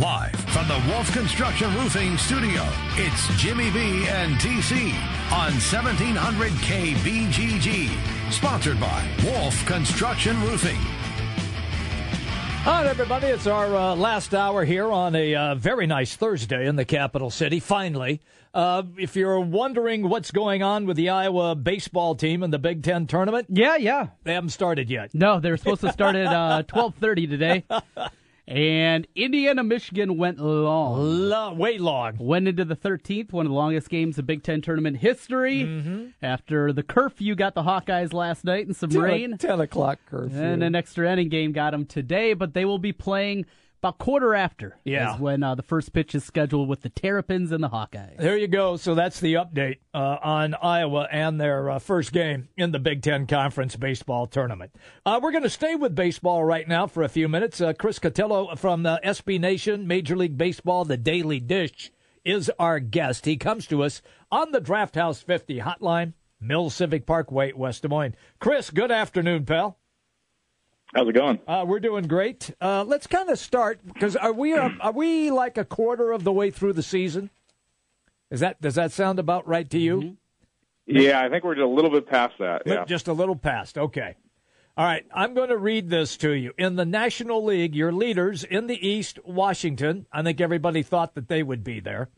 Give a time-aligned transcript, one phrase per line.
[0.00, 2.66] Live from the Wolf Construction Roofing Studio,
[2.96, 4.94] it's Jimmy B and TC
[5.30, 8.32] on 1700 KBGG.
[8.32, 10.78] Sponsored by Wolf Construction Roofing.
[12.66, 16.66] All right, everybody, it's our uh, last hour here on a uh, very nice Thursday
[16.66, 18.20] in the capital city, finally.
[18.54, 22.82] Uh, if you're wondering what's going on with the Iowa baseball team in the Big
[22.82, 24.08] Ten tournament, Yeah, yeah.
[24.24, 25.14] they haven't started yet.
[25.14, 27.64] No, they were supposed to start at uh, twelve thirty today,
[28.50, 30.98] and Indiana Michigan went long.
[30.98, 32.16] Lo- way long.
[32.18, 35.62] Went into the thirteenth, one of the longest games of Big Ten tournament history.
[35.62, 36.06] Mm-hmm.
[36.20, 40.36] After the curfew got the Hawkeyes last night and some rain, 10 o'clock curfew.
[40.38, 42.34] and an extra inning game got them today.
[42.34, 43.46] But they will be playing
[43.80, 44.76] about quarter after.
[44.84, 45.14] Yeah.
[45.14, 48.18] is when uh, the first pitch is scheduled with the Terrapins and the Hawkeyes.
[48.18, 48.76] There you go.
[48.76, 53.02] So that's the update uh, on Iowa and their uh, first game in the Big
[53.02, 54.74] Ten Conference baseball tournament.
[55.06, 57.60] Uh, we're going to stay with baseball right now for a few minutes.
[57.60, 61.90] Uh, Chris Cotillo from the SB Nation, Major League Baseball, the Daily Dish,
[62.22, 63.24] is our guest.
[63.24, 67.88] He comes to us on the Draft House 50 hotline, Mill Civic Parkway, West Des
[67.88, 68.14] Moines.
[68.38, 69.78] Chris, good afternoon, pal.
[70.94, 71.38] How's it going?
[71.46, 72.52] Uh, we're doing great.
[72.60, 76.24] Uh, let's kind of start because are we uh, are we like a quarter of
[76.24, 77.30] the way through the season?
[78.30, 80.16] Is that does that sound about right to you?
[80.86, 82.62] Yeah, I think we're just a little bit past that.
[82.66, 82.84] Yeah.
[82.84, 83.78] Just a little past.
[83.78, 84.16] Okay.
[84.76, 85.06] All right.
[85.14, 86.52] I'm going to read this to you.
[86.58, 90.06] In the National League, your leaders in the East, Washington.
[90.12, 92.08] I think everybody thought that they would be there.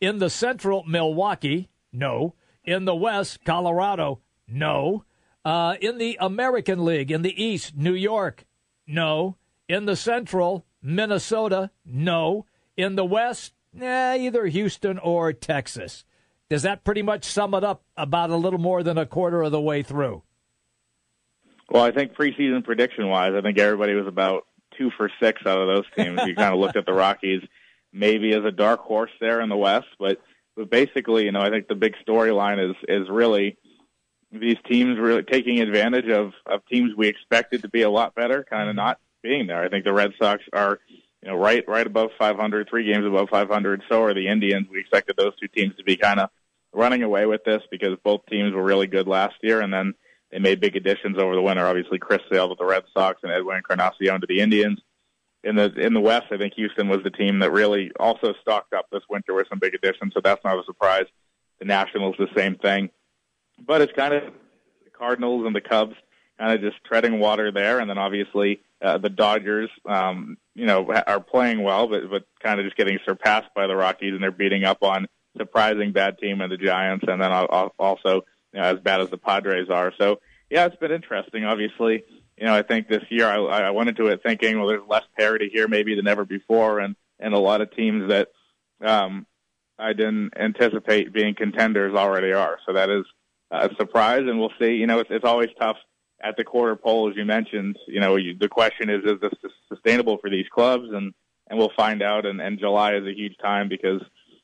[0.00, 1.70] In the Central, Milwaukee.
[1.92, 2.34] No.
[2.64, 4.20] In the West, Colorado.
[4.46, 5.04] No.
[5.44, 8.44] Uh, in the American League, in the East, New York.
[8.86, 9.36] No.
[9.68, 11.70] In the Central, Minnesota.
[11.84, 12.46] No.
[12.76, 16.04] In the West, eh, either Houston or Texas.
[16.48, 19.52] Does that pretty much sum it up about a little more than a quarter of
[19.52, 20.22] the way through?
[21.70, 25.60] Well, I think preseason prediction wise, I think everybody was about two for six out
[25.60, 26.20] of those teams.
[26.26, 27.42] you kind of looked at the Rockies
[27.92, 30.18] maybe as a dark horse there in the West, but
[30.56, 33.56] but basically, you know, I think the big storyline is is really
[34.32, 38.44] these teams really taking advantage of of teams we expected to be a lot better,
[38.48, 38.86] kind of mm-hmm.
[38.86, 39.62] not being there.
[39.62, 40.78] I think the Red Sox are
[41.22, 43.82] you know right right above 500, three games above 500.
[43.88, 44.68] So are the Indians.
[44.70, 46.30] We expected those two teams to be kind of
[46.72, 49.94] running away with this because both teams were really good last year, and then
[50.30, 51.66] they made big additions over the winter.
[51.66, 54.80] Obviously, Chris Sale to the Red Sox and Edwin Encarnacion to the Indians.
[55.42, 58.74] In the in the West, I think Houston was the team that really also stocked
[58.74, 61.06] up this winter with some big additions, so that's not a surprise.
[61.58, 62.90] The Nationals, the same thing,
[63.64, 64.24] but it's kind of
[64.84, 65.94] the Cardinals and the Cubs
[66.38, 70.90] kind of just treading water there, and then obviously uh, the Dodgers, um, you know,
[71.06, 74.30] are playing well, but but kind of just getting surpassed by the Rockies, and they're
[74.30, 75.06] beating up on
[75.36, 78.22] surprising bad team and the Giants, and then al- al- also
[78.52, 79.92] you know, as bad as the Padres are.
[79.98, 80.20] So
[80.50, 81.44] yeah, it's been interesting.
[81.44, 82.04] Obviously,
[82.36, 85.04] you know, I think this year I, I went into it thinking, well, there's less
[85.18, 88.28] parity here maybe than ever before, and and a lot of teams that
[88.82, 89.26] um,
[89.78, 92.58] I didn't anticipate being contenders already are.
[92.66, 93.04] So that is
[93.50, 94.74] a surprise, and we'll see.
[94.74, 95.76] You know, it's it's always tough
[96.22, 97.78] at the quarter poll, as you mentioned.
[97.86, 99.32] You know, you, the question is, is this
[99.68, 100.88] sustainable for these clubs?
[100.92, 101.12] And
[101.48, 102.24] and we'll find out.
[102.26, 104.00] And, and July is a huge time because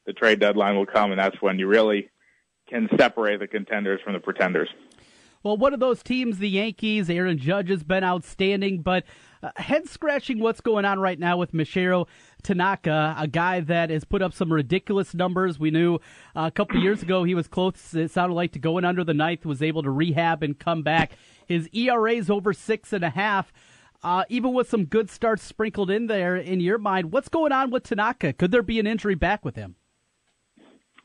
[0.07, 2.11] the trade deadline will come, and that's when you really
[2.69, 4.69] can separate the contenders from the pretenders.
[5.43, 9.05] Well, one of those teams, the Yankees, Aaron Judge has been outstanding, but
[9.43, 12.07] uh, head scratching what's going on right now with Masahiro
[12.43, 15.59] Tanaka, a guy that has put up some ridiculous numbers.
[15.59, 15.97] We knew
[16.35, 19.15] uh, a couple years ago he was close, it sounded like, to going under the
[19.15, 21.13] ninth, was able to rehab and come back.
[21.47, 23.53] His ERA is over six and a half.
[24.03, 27.71] Uh, even with some good starts sprinkled in there, in your mind, what's going on
[27.71, 28.33] with Tanaka?
[28.33, 29.75] Could there be an injury back with him?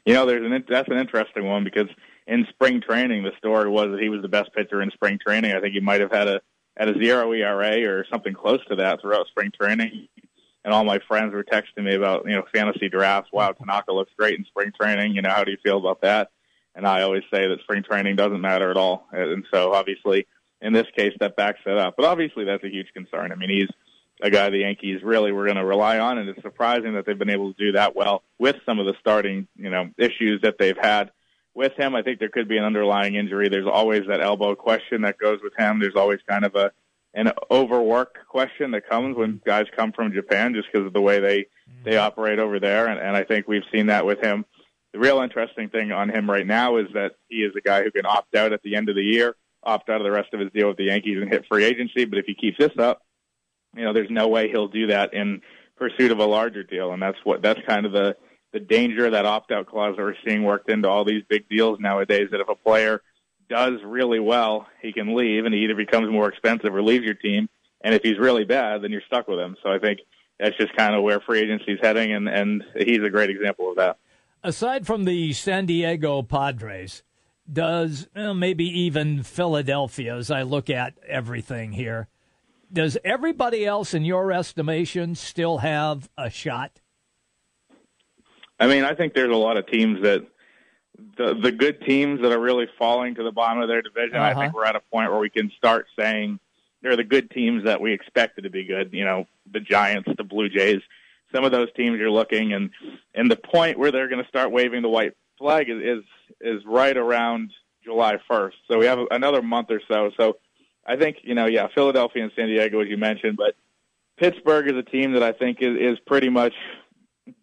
[0.06, 1.88] You know, there's an that's an interesting one because
[2.28, 5.53] in spring training, the story was that he was the best pitcher in spring training.
[5.53, 6.41] I think he might have had a
[6.81, 10.08] at a zero ERA or something close to that throughout spring training.
[10.66, 13.30] And all my friends were texting me about you know fantasy drafts.
[13.31, 15.16] Wow, Tanaka looks great in spring training.
[15.16, 16.31] You know, how do you feel about that?
[16.74, 19.08] And I always say that spring training doesn't matter at all.
[19.12, 20.25] And so obviously,
[20.62, 21.96] in this case, that backs that up.
[21.97, 23.31] But obviously, that's a huge concern.
[23.31, 23.70] I mean, he's
[24.24, 27.18] a guy the Yankees really were going to rely on, and it's surprising that they've
[27.18, 30.58] been able to do that well with some of the starting, you know, issues that
[30.58, 31.11] they've had
[31.53, 31.96] with him.
[31.96, 33.50] I think there could be an underlying injury.
[33.50, 35.80] There's always that elbow question that goes with him.
[35.80, 36.72] There's always kind of a
[37.14, 41.20] an overwork question that comes when guys come from Japan just because of the way
[41.20, 41.48] they
[41.84, 42.06] they mm-hmm.
[42.06, 44.46] operate over there, and, and I think we've seen that with him.
[44.94, 47.92] The real interesting thing on him right now is that he is a guy who
[47.92, 50.40] can opt out at the end of the year, opt out of the rest of
[50.40, 52.06] his deal with the Yankees, and hit free agency.
[52.06, 53.02] But if he keeps this up,
[53.76, 55.42] you know, there's no way he'll do that in
[55.78, 58.16] pursuit of a larger deal, and that's what that's kind of the
[58.53, 61.80] the danger that opt out clause that we're seeing worked into all these big deals
[61.80, 62.30] nowadays.
[62.32, 63.02] That if a player
[63.50, 67.16] does really well, he can leave, and he either becomes more expensive or leaves your
[67.16, 67.50] team.
[67.84, 69.56] And if he's really bad, then you're stuck with him.
[69.64, 70.00] So I think
[70.40, 73.70] that's just kind of where free agency is heading, and and he's a great example
[73.70, 73.98] of that.
[74.44, 77.04] Aside from the San Diego Padres,
[77.52, 82.08] does well, maybe even Philadelphia, as I look at everything here,
[82.74, 86.81] does everybody else, in your estimation, still have a shot?
[88.61, 90.25] I mean, I think there's a lot of teams that
[91.17, 94.17] the the good teams that are really falling to the bottom of their division.
[94.17, 94.25] Uh-huh.
[94.25, 96.40] I think we're at a point where we can start saying
[96.81, 98.93] they're the good teams that we expected to be good.
[98.93, 100.81] You know, the Giants, the Blue Jays,
[101.34, 102.69] some of those teams you're looking, and
[103.16, 106.03] and the point where they're going to start waving the white flag is is,
[106.40, 107.52] is right around
[107.84, 108.53] July 1st.
[108.67, 110.11] So we have another month or so.
[110.17, 110.37] So
[110.85, 113.55] I think you know, yeah, Philadelphia and San Diego, as you mentioned, but
[114.17, 116.53] Pittsburgh is a team that I think is, is pretty much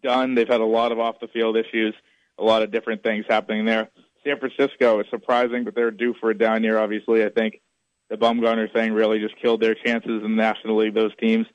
[0.03, 0.35] done.
[0.35, 1.95] They've had a lot of off the field issues,
[2.37, 3.89] a lot of different things happening there.
[4.25, 6.77] San Francisco is surprising, but they're due for a down year.
[6.77, 7.61] Obviously, I think
[8.09, 10.93] the Bumgarner thing really just killed their chances in the National League.
[10.93, 11.45] Those teams.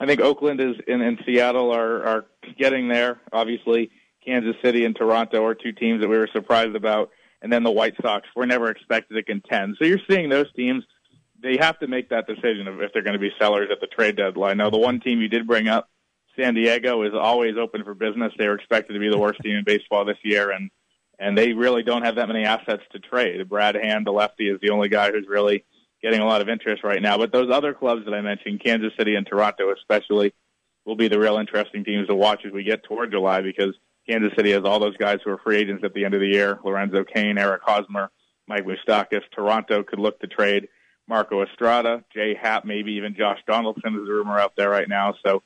[0.00, 2.24] I think Oakland is and, and Seattle are are
[2.58, 3.20] getting there.
[3.32, 3.90] Obviously,
[4.24, 7.10] Kansas City and Toronto are two teams that we were surprised about,
[7.42, 9.76] and then the White Sox were never expected to contend.
[9.78, 10.84] So you're seeing those teams.
[11.42, 13.86] They have to make that decision of if they're going to be sellers at the
[13.86, 14.58] trade deadline.
[14.58, 15.88] Now, the one team you did bring up,
[16.36, 18.32] San Diego, is always open for business.
[18.38, 20.70] They were expected to be the worst team in baseball this year, and
[21.18, 23.46] and they really don't have that many assets to trade.
[23.48, 25.64] Brad Hand, the lefty, is the only guy who's really
[26.02, 27.18] getting a lot of interest right now.
[27.18, 30.32] But those other clubs that I mentioned, Kansas City and Toronto especially,
[30.86, 33.74] will be the real interesting teams to watch as we get toward July because
[34.08, 36.28] Kansas City has all those guys who are free agents at the end of the
[36.28, 38.10] year: Lorenzo Cain, Eric Hosmer,
[38.48, 39.22] Mike Moustakas.
[39.34, 40.68] Toronto could look to trade
[41.06, 45.14] Marco Estrada, Jay Happ, maybe even Josh Donaldson is a rumor out there right now.
[45.26, 45.42] So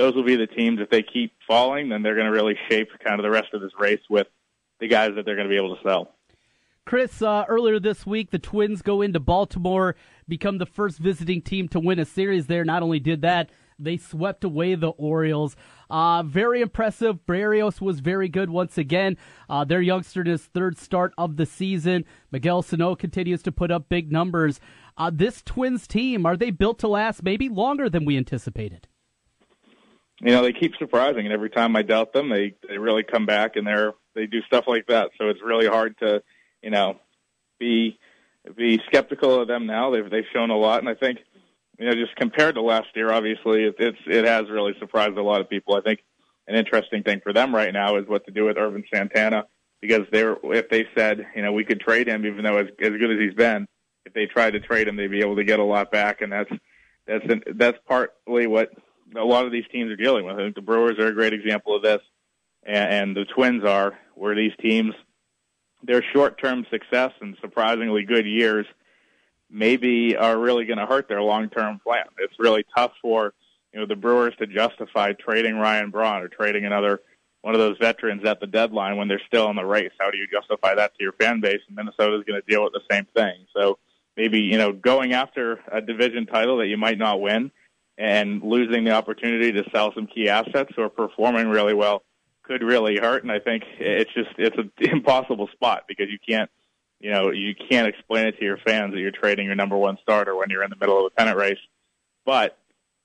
[0.00, 0.80] those will be the teams.
[0.80, 3.60] If they keep falling, then they're going to really shape kind of the rest of
[3.60, 4.26] this race with
[4.80, 6.14] the guys that they're going to be able to sell.
[6.86, 9.94] Chris, uh, earlier this week, the Twins go into Baltimore,
[10.26, 12.64] become the first visiting team to win a series there.
[12.64, 15.54] Not only did that, they swept away the Orioles.
[15.90, 17.26] Uh, very impressive.
[17.26, 19.18] Berrios was very good once again.
[19.50, 22.06] Uh, their youngster in his third start of the season.
[22.32, 24.60] Miguel Sano continues to put up big numbers.
[24.96, 28.88] Uh, this Twins team, are they built to last maybe longer than we anticipated?
[30.22, 33.26] You know, they keep surprising, and every time I doubt them, they they really come
[33.26, 35.10] back and they're they do stuff like that.
[35.18, 36.22] So it's really hard to,
[36.62, 37.00] you know,
[37.58, 37.98] be
[38.56, 39.90] be skeptical of them now.
[39.90, 41.18] They've they've shown a lot, and I think,
[41.78, 45.22] you know, just compared to last year, obviously it, it's it has really surprised a
[45.22, 45.74] lot of people.
[45.74, 46.00] I think
[46.46, 49.44] an interesting thing for them right now is what to do with Ervin Santana
[49.80, 52.90] because they're if they said you know we could trade him even though as as
[52.90, 53.66] good as he's been,
[54.04, 56.32] if they tried to trade him, they'd be able to get a lot back, and
[56.32, 56.50] that's
[57.06, 58.70] that's an, that's partly what
[59.16, 60.36] a lot of these teams are dealing with.
[60.36, 62.00] I think the Brewers are a great example of this
[62.62, 64.94] and, and the Twins are, where these teams,
[65.82, 68.66] their short-term success and surprisingly good years,
[69.50, 72.04] maybe are really going to hurt their long-term plan.
[72.18, 73.34] It's really tough for
[73.72, 77.00] you know the Brewers to justify trading Ryan Braun or trading another
[77.42, 79.92] one of those veterans at the deadline when they're still in the race.
[79.98, 81.60] How do you justify that to your fan base?
[81.68, 83.46] And Minnesota's going to deal with the same thing.
[83.56, 83.78] So
[84.16, 87.50] maybe you know going after a division title that you might not win
[88.00, 92.02] and losing the opportunity to sell some key assets or performing really well
[92.42, 93.22] could really hurt.
[93.22, 96.50] And I think it's just it's an impossible spot because you can't
[96.98, 99.98] you know you can't explain it to your fans that you're trading your number one
[100.00, 101.58] starter when you're in the middle of a pennant race.
[102.24, 102.58] But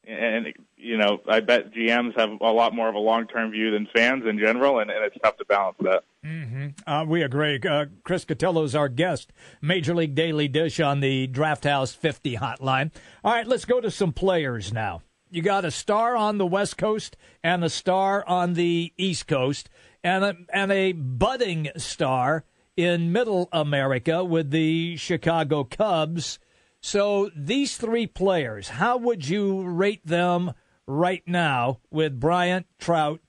[0.07, 0.48] and
[0.78, 3.88] you know I bet GMs have a lot more of a long term view than
[3.96, 6.03] fans in general, and, and it's tough to balance that.
[6.25, 6.68] Mm-hmm.
[6.88, 7.60] Uh, we agree.
[7.60, 12.38] Uh, Chris Cotillo is our guest, Major League Daily Dish on the Draft House 50
[12.38, 12.91] hotline.
[13.24, 15.01] All right, let's go to some players now
[15.36, 19.70] you got a star on the West Coast and a star on the East Coast,
[20.01, 22.46] and a, and a budding star
[22.77, 26.39] in Middle America with the Chicago Cubs.
[26.86, 30.54] So these three players, how would you rate them
[30.86, 33.22] right now with Bryant, Trout,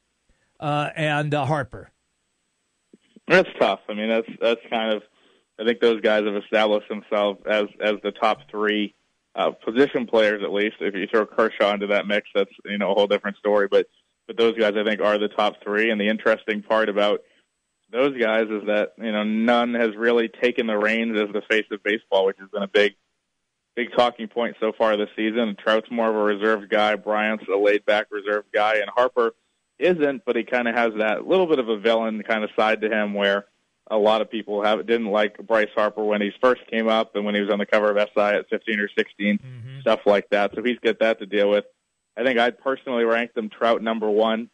[0.60, 1.90] uh, and uh, Harper?
[3.26, 3.80] That's tough.
[3.88, 5.02] I mean, that's that's kind of.
[5.58, 8.94] I think those guys have established themselves as as the top three
[9.34, 10.76] uh, position players at least.
[10.80, 13.68] If you throw Kershaw into that mix, that's you know a whole different story.
[13.70, 13.86] But
[14.26, 15.88] but those guys I think are the top three.
[15.88, 17.20] And the interesting part about
[17.90, 21.64] those guys is that you know none has really taken the reins as the face
[21.72, 22.96] of baseball, which has been a big
[23.76, 25.54] big talking point so far this season.
[25.62, 26.96] Trout's more of a reserved guy.
[26.96, 29.34] Bryant's a laid back reserved guy, and Harper
[29.78, 32.80] isn't, but he kind of has that little bit of a villain kind of side
[32.80, 33.44] to him where
[33.88, 37.24] a lot of people have didn't like Bryce Harper when he first came up and
[37.24, 39.80] when he was on the cover of SI at 15 or 16, mm-hmm.
[39.80, 40.52] stuff like that.
[40.54, 41.66] So he's got that to deal with.
[42.16, 44.48] I think I'd personally rank them Trout number one.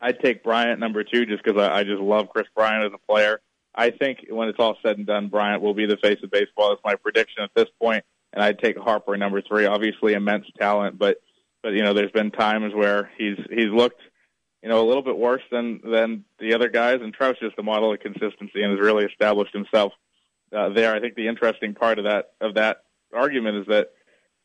[0.00, 3.12] I'd take Bryant number two just because I, I just love Kris Bryant as a
[3.12, 3.40] player.
[3.74, 6.70] I think when it's all said and done, Bryant will be the face of baseball.
[6.70, 8.04] That's my prediction at this point.
[8.32, 9.66] And I'd take Harper number three.
[9.66, 11.18] Obviously, immense talent, but
[11.62, 14.00] but you know, there's been times where he's he's looked,
[14.62, 17.00] you know, a little bit worse than than the other guys.
[17.02, 19.92] And Trout's just a model of consistency and has really established himself
[20.56, 20.94] uh, there.
[20.94, 23.90] I think the interesting part of that of that argument is that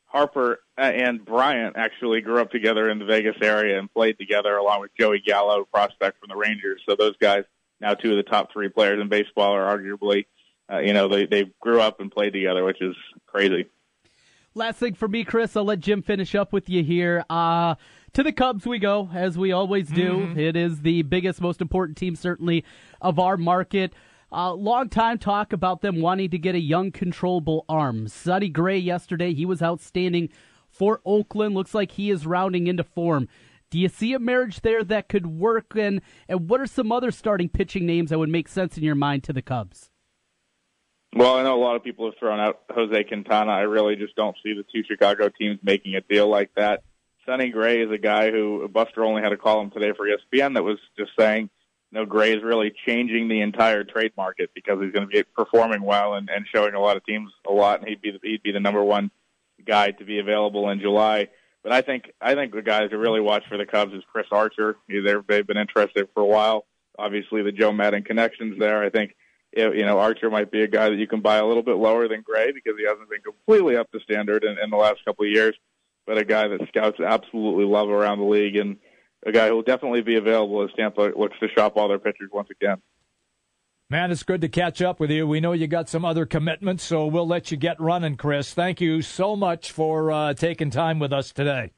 [0.06, 4.80] Harper and Bryant actually grew up together in the Vegas area and played together along
[4.80, 6.80] with Joey Gallo, prospect from the Rangers.
[6.88, 7.44] So those guys,
[7.80, 10.26] now two of the top three players in baseball, are arguably,
[10.72, 12.94] uh, you know, they they grew up and played together, which is
[13.26, 13.66] crazy.
[14.56, 17.26] Last thing for me, Chris, I'll let Jim finish up with you here.
[17.28, 17.74] Uh,
[18.14, 20.12] to the Cubs we go, as we always do.
[20.12, 20.38] Mm-hmm.
[20.38, 22.64] It is the biggest, most important team, certainly,
[23.02, 23.92] of our market.
[24.32, 28.08] Uh, long time talk about them wanting to get a young, controllable arm.
[28.08, 30.30] Sonny Gray yesterday, he was outstanding
[30.70, 31.54] for Oakland.
[31.54, 33.28] Looks like he is rounding into form.
[33.68, 35.76] Do you see a marriage there that could work?
[35.76, 38.94] And, and what are some other starting pitching names that would make sense in your
[38.94, 39.90] mind to the Cubs?
[41.14, 43.50] Well, I know a lot of people have thrown out Jose Quintana.
[43.50, 46.82] I really just don't see the two Chicago teams making a deal like that.
[47.24, 50.62] Sonny Gray is a guy who Buster Olney had a column today for ESPN that
[50.62, 51.50] was just saying
[51.96, 55.82] know, Gray is really changing the entire trade market because he's going to be performing
[55.82, 58.42] well and, and showing a lot of teams a lot, and he'd be the, he'd
[58.42, 59.10] be the number one
[59.66, 61.28] guy to be available in July.
[61.62, 64.26] But I think I think the guys to really watch for the Cubs is Chris
[64.30, 64.76] Archer.
[64.88, 66.66] They've been interested for a while.
[66.98, 68.82] Obviously, the Joe Maddon connections there.
[68.82, 69.16] I think
[69.56, 72.08] you know Archer might be a guy that you can buy a little bit lower
[72.08, 75.24] than Gray because he hasn't been completely up to standard in, in the last couple
[75.24, 75.54] of years.
[76.06, 78.76] But a guy that scouts absolutely love around the league and
[79.26, 82.30] a guy who will definitely be available as Tampa looks to shop all their pitchers
[82.32, 82.80] once again.
[83.88, 85.26] Man, it's good to catch up with you.
[85.26, 88.52] We know you got some other commitments, so we'll let you get running, Chris.
[88.52, 91.72] Thank you so much for uh, taking time with us today.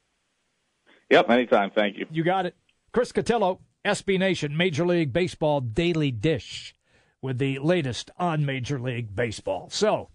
[1.11, 1.71] Yep, anytime.
[1.71, 2.07] Thank you.
[2.11, 2.55] You got it.
[2.93, 6.75] Chris Cotillo, SB Nation Major League Baseball Daily Dish
[7.23, 9.69] with the latest on Major League Baseball.
[9.71, 10.11] So,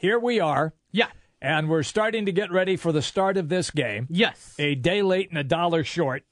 [0.00, 0.74] here we are.
[0.90, 1.08] Yeah.
[1.40, 4.06] And we're starting to get ready for the start of this game.
[4.08, 4.54] Yes.
[4.58, 6.24] A day late and a dollar short.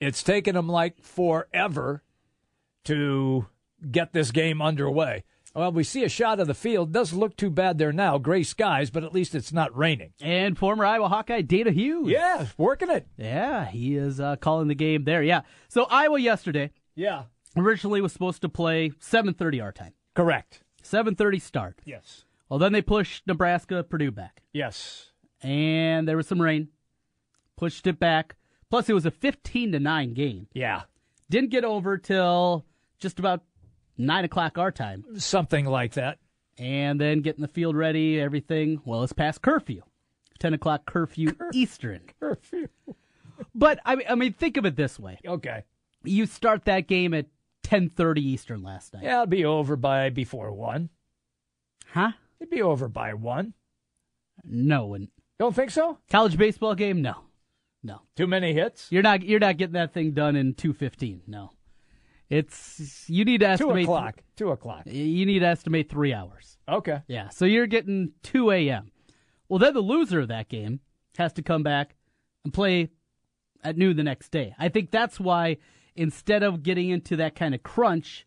[0.00, 2.02] It's taken them like forever
[2.84, 3.46] to
[3.90, 5.24] get this game underway.
[5.54, 6.92] Well, we see a shot of the field.
[6.92, 8.18] Doesn't look too bad there now.
[8.18, 10.12] Gray skies, but at least it's not raining.
[10.20, 12.10] And former Iowa Hawkeye Dana Hughes.
[12.10, 13.06] Yeah, working it.
[13.16, 15.22] Yeah, he is uh, calling the game there.
[15.22, 15.42] Yeah.
[15.68, 16.72] So Iowa yesterday.
[16.96, 17.24] Yeah.
[17.56, 19.92] Originally was supposed to play 7:30 our time.
[20.14, 20.62] Correct.
[20.82, 21.80] 7:30 start.
[21.84, 22.24] Yes.
[22.48, 24.42] Well, then they pushed Nebraska Purdue back.
[24.52, 25.10] Yes.
[25.42, 26.68] And there was some rain.
[27.56, 28.36] Pushed it back.
[28.70, 30.48] Plus, it was a 15 to 9 game.
[30.52, 30.82] Yeah.
[31.30, 32.64] Didn't get over till
[32.98, 33.42] just about
[33.96, 35.04] 9 o'clock our time.
[35.18, 36.18] Something like that.
[36.58, 38.80] And then getting the field ready, everything.
[38.84, 39.82] Well, it's past curfew.
[40.40, 42.00] 10 o'clock curfew Cur- Eastern.
[42.20, 42.68] Curfew.
[43.54, 45.18] but, I mean, I mean, think of it this way.
[45.26, 45.64] Okay.
[46.02, 47.26] You start that game at
[47.74, 49.02] 10.30 Eastern last night.
[49.02, 50.88] Yeah, it'll be over by before 1.
[51.92, 52.12] Huh?
[52.40, 53.52] It'd be over by 1.
[54.44, 55.98] No, and Don't think so?
[56.10, 57.02] College baseball game?
[57.02, 57.14] No.
[57.82, 58.00] No.
[58.16, 58.88] Too many hits?
[58.90, 61.20] You're not you're not getting that thing done in two fifteen.
[61.26, 61.52] No.
[62.30, 64.22] It's you need to estimate two o'clock.
[64.36, 64.82] Two o'clock.
[64.86, 66.56] You need to estimate three hours.
[66.68, 67.02] Okay.
[67.06, 67.28] Yeah.
[67.28, 68.90] So you're getting two a.m.
[69.48, 70.80] Well, then the loser of that game
[71.18, 71.94] has to come back
[72.44, 72.88] and play
[73.62, 74.54] at noon the next day.
[74.58, 75.58] I think that's why
[75.96, 78.26] instead of getting into that kind of crunch,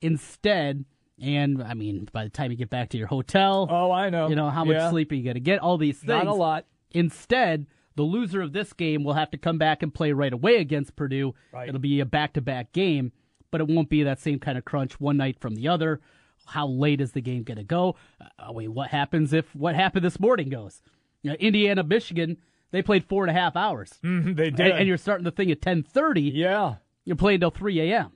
[0.00, 0.84] instead,
[1.20, 4.28] and I mean, by the time you get back to your hotel, oh, I know,
[4.28, 4.90] you know how much yeah.
[4.90, 5.60] sleep are you going to get?
[5.60, 6.66] All these things, not a lot.
[6.90, 10.56] Instead, the loser of this game will have to come back and play right away
[10.56, 11.34] against Purdue.
[11.52, 11.68] Right.
[11.68, 13.12] It'll be a back to back game,
[13.50, 16.00] but it won't be that same kind of crunch one night from the other.
[16.46, 17.96] How late is the game going to go?
[18.20, 20.80] Uh, wait, what happens if what happened this morning goes?
[21.22, 22.36] You know, Indiana, Michigan,
[22.70, 23.94] they played four and a half hours.
[24.04, 26.22] Mm-hmm, they did, and, and, you're starting the thing at ten thirty.
[26.22, 28.12] Yeah, you're playing till three a.m.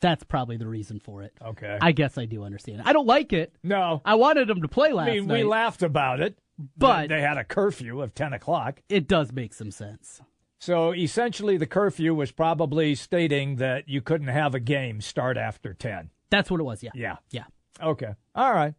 [0.00, 1.32] That's probably the reason for it.
[1.40, 2.82] Okay, I guess I do understand.
[2.84, 3.54] I don't like it.
[3.62, 5.34] No, I wanted them to play last I mean, night.
[5.34, 6.36] We laughed about it.
[6.76, 8.80] But they had a curfew of 10 o'clock.
[8.88, 10.20] It does make some sense.
[10.60, 15.74] So essentially, the curfew was probably stating that you couldn't have a game start after
[15.74, 16.10] 10.
[16.30, 16.92] That's what it was, yeah.
[16.94, 17.16] Yeah.
[17.30, 17.44] Yeah.
[17.82, 18.14] Okay.
[18.34, 18.74] All right.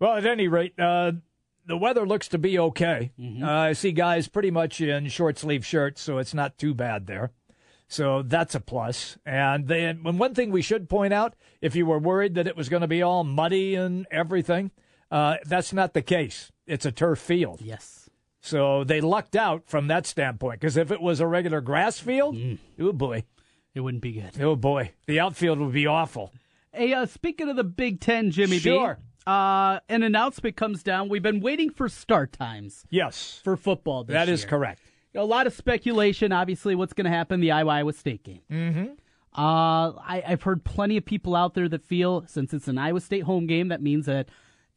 [0.00, 1.12] Well, at any rate, uh,
[1.66, 3.12] the weather looks to be okay.
[3.18, 3.44] Mm-hmm.
[3.44, 7.06] Uh, I see guys pretty much in short sleeve shirts, so it's not too bad
[7.06, 7.30] there.
[7.94, 9.18] So that's a plus.
[9.24, 12.56] And then, and one thing we should point out if you were worried that it
[12.56, 14.72] was going to be all muddy and everything,
[15.12, 16.50] uh, that's not the case.
[16.66, 17.60] It's a turf field.
[17.62, 18.10] Yes.
[18.40, 22.34] So they lucked out from that standpoint because if it was a regular grass field,
[22.34, 22.58] mm.
[22.80, 23.22] oh boy,
[23.74, 24.40] it wouldn't be good.
[24.42, 26.32] Oh boy, the outfield would be awful.
[26.72, 28.96] Hey, uh, speaking of the Big Ten, Jimmy sure.
[28.96, 31.08] B, uh, an announcement comes down.
[31.08, 32.84] We've been waiting for start times.
[32.90, 34.02] Yes, for football.
[34.02, 34.34] That year.
[34.34, 34.80] is correct.
[35.14, 38.40] A lot of speculation, obviously, what's going to happen the Iowa Iowa State game.
[38.50, 38.86] Mm-hmm.
[39.36, 43.00] Uh, I, I've heard plenty of people out there that feel since it's an Iowa
[43.00, 44.28] State home game, that means that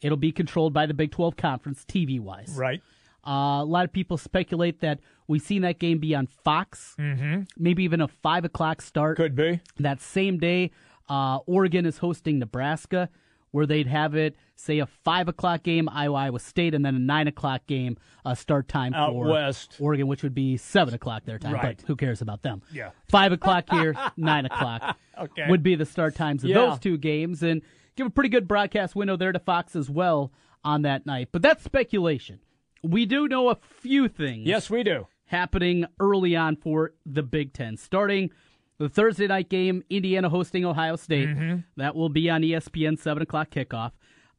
[0.01, 2.53] It'll be controlled by the Big 12 Conference TV wise.
[2.55, 2.81] Right.
[3.25, 7.41] Uh, a lot of people speculate that we've seen that game be on Fox, mm-hmm.
[7.57, 9.17] maybe even a five o'clock start.
[9.17, 9.59] Could be.
[9.79, 10.71] That same day,
[11.09, 13.09] uh, Oregon is hosting Nebraska,
[13.57, 16.99] where they'd have it say a five o'clock game, Iowa Iowa State, and then a
[16.99, 19.75] nine o'clock game uh, start time Out for west.
[19.79, 21.53] Oregon, which would be seven o'clock their time.
[21.53, 21.77] Right.
[21.77, 22.61] But who cares about them?
[22.71, 22.91] Yeah.
[23.09, 25.45] five o'clock here, nine o'clock Okay.
[25.49, 26.55] would be the start times of Yeah.
[26.57, 27.61] those two games, and
[27.95, 30.31] give a pretty good broadcast window there to Fox as well
[30.63, 31.29] on that night.
[31.31, 32.39] But that's speculation.
[32.83, 35.07] We do know a few things Yes, we do.
[35.25, 37.75] happening early on for the Big Ten.
[37.77, 38.29] Starting
[38.79, 41.29] the Thursday night game, Indiana hosting Ohio State.
[41.29, 41.57] Mm-hmm.
[41.77, 43.91] That will be on ESPN, 7 o'clock kickoff.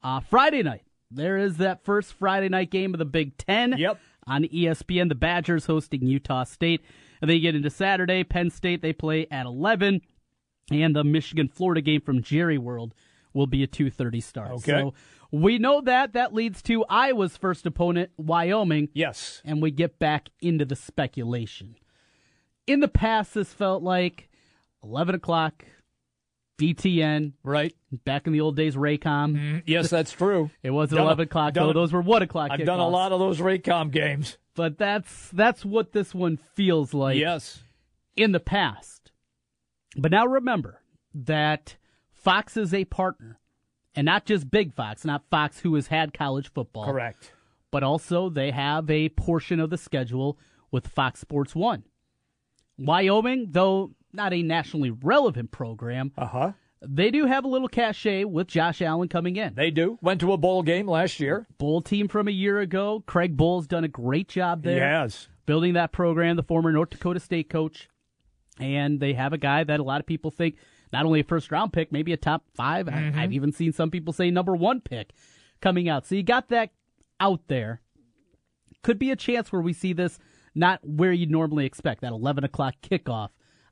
[0.03, 3.75] Uh, Friday night, there is that first Friday night game of the Big Ten.
[3.77, 3.99] Yep.
[4.27, 6.83] On ESPN, the Badgers hosting Utah State.
[7.23, 10.03] And then you get into Saturday, Penn State, they play at 11.
[10.71, 12.95] And the Michigan Florida game from Jerry World
[13.33, 14.51] will be a 2.30 start.
[14.53, 14.71] Okay.
[14.73, 14.95] So
[15.33, 16.13] we know that.
[16.13, 19.41] That leads to Iowa's first opponent, Wyoming Yes.
[19.47, 21.77] and we get back into the speculation.
[22.69, 24.29] In the past, this felt like
[24.85, 25.65] 11 o'clock,
[26.59, 27.75] BTN, Right.
[28.05, 29.35] back in the old days, Raycom.
[29.37, 29.59] Mm-hmm.
[29.67, 30.51] Yes, that's true.
[30.63, 31.71] It wasn't Done a- 11 o'clock, though.
[31.71, 34.37] a- Those were 1 o'clock I've done a lot of those Raycom games.
[34.55, 37.63] But that's, that's what this one feels like yes.
[38.17, 39.13] in the past.
[39.97, 40.81] But now remember
[41.15, 41.77] that
[42.13, 43.39] Fox is a partner.
[43.95, 46.85] And not just Big Fox, not Fox who has had college football.
[46.87, 47.33] Correct.
[47.71, 50.39] but also they have a portion of the schedule
[50.71, 51.83] with Fox Sports 1.
[52.79, 56.53] Wyoming, though not a nationally relevant program, Uh huh.
[56.81, 59.55] they do have a little cachet with Josh Allen coming in.
[59.55, 59.99] They do.
[60.01, 61.47] Went to a bowl game last year.
[61.59, 63.03] Bull team from a year ago.
[63.07, 65.29] Craig Bohl's done a great job there He has.
[65.47, 67.89] building that program, the former North Dakota State coach.
[68.61, 70.57] And they have a guy that a lot of people think
[70.93, 73.91] not only a first round pick, maybe a top 5 I- I've even seen some
[73.91, 75.13] people say number one pick
[75.61, 76.07] coming out.
[76.07, 76.71] So you got that
[77.21, 77.83] out there.
[78.83, 80.19] Could be a chance where we see this
[80.55, 83.31] not where you'd normally expect that 11 o'clock kickoff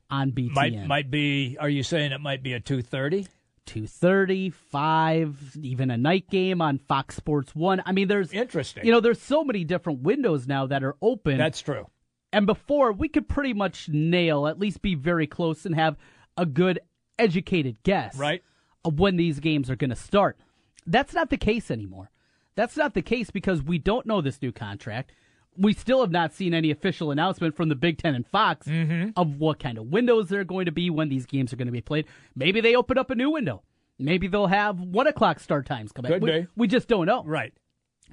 [0.09, 0.53] on BTN.
[0.53, 1.57] Might might be.
[1.59, 3.27] Are you saying it might be a two thirty?
[3.67, 7.83] 2:30, 5, even a night game on Fox Sports 1.
[7.85, 8.85] I mean, there's Interesting.
[8.85, 11.37] You know, there's so many different windows now that are open.
[11.37, 11.85] That's true.
[12.31, 15.97] And before, we could pretty much nail, at least be very close and have
[16.37, 16.79] a good
[17.19, 18.41] educated guess Right.
[18.85, 20.37] of when these games are going to start.
[20.85, 22.09] That's not the case anymore.
[22.55, 25.11] That's not the case because we don't know this new contract.
[25.57, 29.09] We still have not seen any official announcement from the Big Ten and Fox Mm-hmm.
[29.15, 31.71] of what kind of windows they're going to be when these games are going to
[31.71, 32.05] be played.
[32.35, 33.63] Maybe they open up a new window.
[33.99, 37.23] Maybe they'll have one o'clock start times come Could we, we just don't know.
[37.23, 37.53] Right.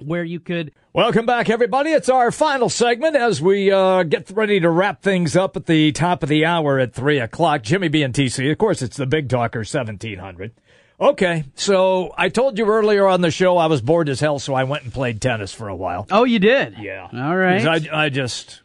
[0.03, 1.91] Where you could Welcome back, everybody.
[1.91, 5.91] It's our final segment as we uh, get ready to wrap things up at the
[5.93, 7.63] top of the hour at 3 o'clock.
[7.63, 8.51] Jimmy B and TC.
[8.51, 10.51] Of course, it's the Big Talker 1700.
[10.99, 14.53] Okay, so I told you earlier on the show I was bored as hell, so
[14.53, 16.07] I went and played tennis for a while.
[16.09, 16.77] Oh, you did?
[16.79, 17.09] Yeah.
[17.13, 17.65] All right.
[17.91, 18.61] I, I just,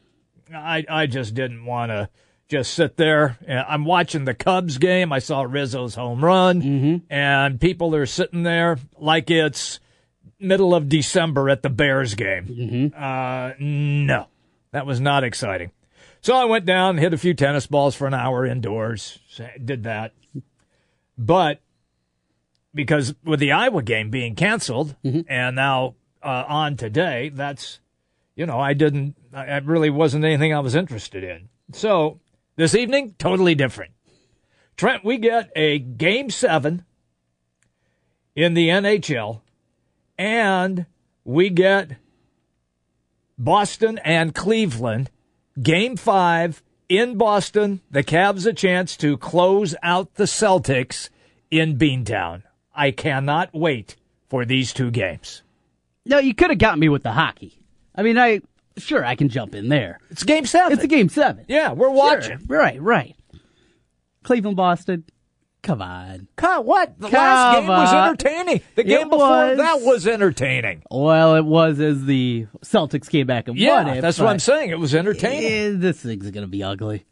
[0.54, 2.08] I, I just didn't want to
[2.48, 3.36] just sit there.
[3.48, 5.12] I'm watching the Cubs game.
[5.12, 7.12] I saw Rizzo's home run, Mm-hmm.
[7.12, 9.80] and people are sitting there like it's
[10.38, 12.44] middle of December at the Bears game.
[12.46, 13.02] Mm-hmm.
[13.02, 14.26] Uh, no,
[14.70, 15.72] that was not exciting.
[16.22, 19.18] So I went down, hit a few tennis balls for an hour indoors,
[19.64, 20.12] did that.
[21.18, 21.60] But
[22.74, 24.96] because with the Iowa game being canceled
[25.28, 27.80] and now uh, on today, that's
[28.34, 31.48] you know I didn't, I it really wasn't anything I was interested in.
[31.72, 32.20] So
[32.56, 33.92] this evening, totally different.
[34.76, 36.84] Trent, we get a game seven
[38.34, 39.42] in the NHL,
[40.18, 40.86] and
[41.24, 41.96] we get
[43.38, 45.10] Boston and Cleveland,
[45.60, 47.80] game five in Boston.
[47.90, 51.08] The Cavs a chance to close out the Celtics
[51.50, 52.42] in Beantown.
[52.80, 53.96] I cannot wait
[54.28, 55.42] for these two games.
[56.06, 57.60] No, you could have got me with the hockey.
[57.94, 58.40] I mean, I
[58.78, 59.98] sure I can jump in there.
[60.10, 60.72] It's game seven.
[60.72, 61.44] It's a game seven.
[61.48, 62.38] Yeah, we're watching.
[62.38, 62.58] Sure.
[62.58, 63.14] Right, right.
[64.22, 65.04] Cleveland, Boston.
[65.62, 66.26] Come on.
[66.36, 66.98] God, what?
[66.98, 68.60] The Come last game was entertaining.
[68.76, 69.58] The game It before was.
[69.58, 70.82] that was entertaining.
[70.90, 74.00] Well, it was as the Celtics came back and won it.
[74.00, 74.70] that's what I'm saying.
[74.70, 75.52] It was entertaining.
[75.52, 77.04] eh, this thing's gonna be ugly.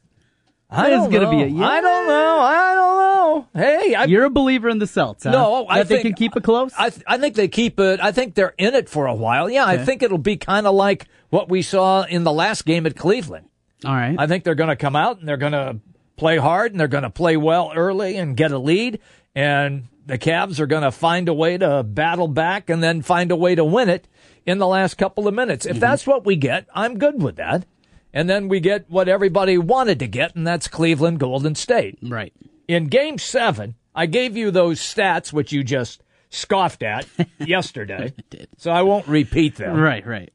[0.71, 1.31] I don't gonna know.
[1.31, 1.67] be a- yeah.
[1.67, 2.39] I don't know.
[2.41, 3.49] I don't know.
[3.55, 5.31] Hey, I, You're a believer in the Celts, huh?
[5.31, 6.73] No, I that they can keep it close.
[6.79, 8.01] I, th- I think they keep it.
[8.01, 9.49] I think they're in it for a while.
[9.49, 12.87] Yeah, I think it'll be kind of like what we saw in the last game
[12.87, 13.49] at Cleveland.
[13.85, 14.17] All right.
[14.19, 15.79] I think they're going to come out and they're going to
[16.17, 19.01] play hard and they're going to play well early and get a lead.
[19.35, 23.31] And the Cavs are going to find a way to battle back and then find
[23.31, 24.09] a way to win it
[24.45, 25.65] in the last couple of minutes.
[25.65, 25.81] If mm-hmm.
[25.81, 27.67] that's what we get, I'm good with that.
[28.13, 31.99] And then we get what everybody wanted to get, and that's Cleveland Golden State.
[32.03, 32.33] right.
[32.67, 37.07] In game seven, I gave you those stats, which you just scoffed at
[37.39, 38.13] yesterday.
[38.29, 38.49] did.
[38.59, 39.75] So I won't repeat them.
[39.77, 40.07] Right.
[40.07, 40.31] Right.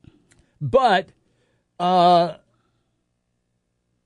[0.59, 1.09] But
[1.79, 2.35] uh,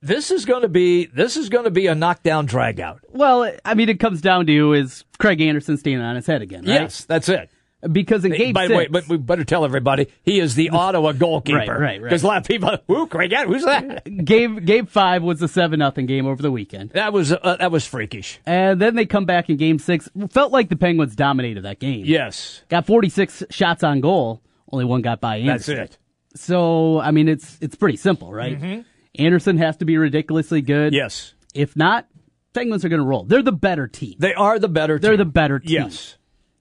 [0.01, 2.99] this is going to be this is going to be a knockdown dragout.
[3.09, 6.61] Well, I mean, it comes down to you—is Craig Anderson standing on his head again,
[6.65, 6.81] right?
[6.81, 7.49] Yes, that's it.
[7.91, 10.69] Because in game By six, the way, but we better tell everybody he is the
[10.73, 11.57] Ottawa goalkeeper.
[11.59, 12.03] Right, right, right.
[12.03, 13.31] Because a lot of people, who Craig?
[13.45, 14.03] Who's that?
[14.25, 17.71] game game five was the seven nothing game over the weekend, That was uh, that
[17.71, 18.39] was freakish.
[18.47, 20.09] and then they come back in game six.
[20.31, 22.03] Felt like the Penguins dominated that game.
[22.05, 25.75] Yes, got forty six shots on goal, only one got by Anderson.
[25.77, 25.97] that's it.
[26.35, 28.85] So I mean, it's it's pretty simple, right?
[29.15, 30.93] Anderson has to be ridiculously good.
[30.93, 30.95] Mm-hmm.
[30.97, 32.07] Yes, If not,
[32.53, 33.23] Penguins are going to roll.
[33.23, 34.15] They're the better team.
[34.19, 34.99] they are the better.
[34.99, 35.17] They're team.
[35.19, 35.69] the better team.
[35.83, 36.16] Yes,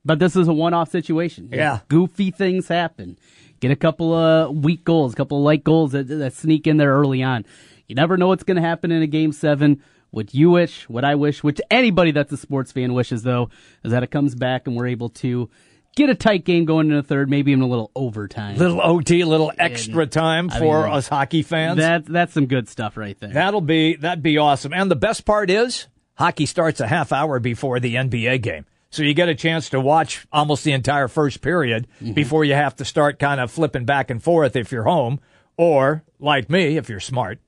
[0.06, 1.48] But this is a one-off situation.
[1.52, 1.80] Yeah.
[1.88, 3.18] goofy things happen.
[3.58, 6.76] Get a couple of weak goals, a couple of light goals that, that sneak in
[6.76, 7.44] there early on.
[7.88, 9.82] You never know what's going to happen in a game seven.
[10.10, 13.50] What you wish, what I wish, which anybody that's a sports fan wishes, though,
[13.82, 15.50] is that it comes back and we're able to
[15.96, 18.56] get a tight game going in the third, maybe even a little overtime.
[18.56, 21.78] little OT, a little extra time I for mean, us hockey fans.
[21.78, 23.30] That that's some good stuff right there.
[23.30, 24.72] That'll be that'd be awesome.
[24.72, 28.64] And the best part is hockey starts a half hour before the NBA game.
[28.96, 32.74] So you get a chance to watch almost the entire first period before you have
[32.76, 35.20] to start kind of flipping back and forth if you're home
[35.58, 37.38] or like me if you're smart,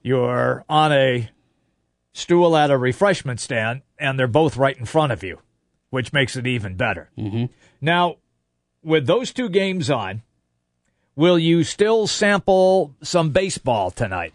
[0.00, 1.28] you're on a
[2.14, 5.40] stool at a refreshment stand and they're both right in front of you,
[5.90, 7.10] which makes it even better.
[7.82, 8.16] Now,
[8.82, 10.22] with those two games on,
[11.16, 14.32] will you still sample some baseball tonight?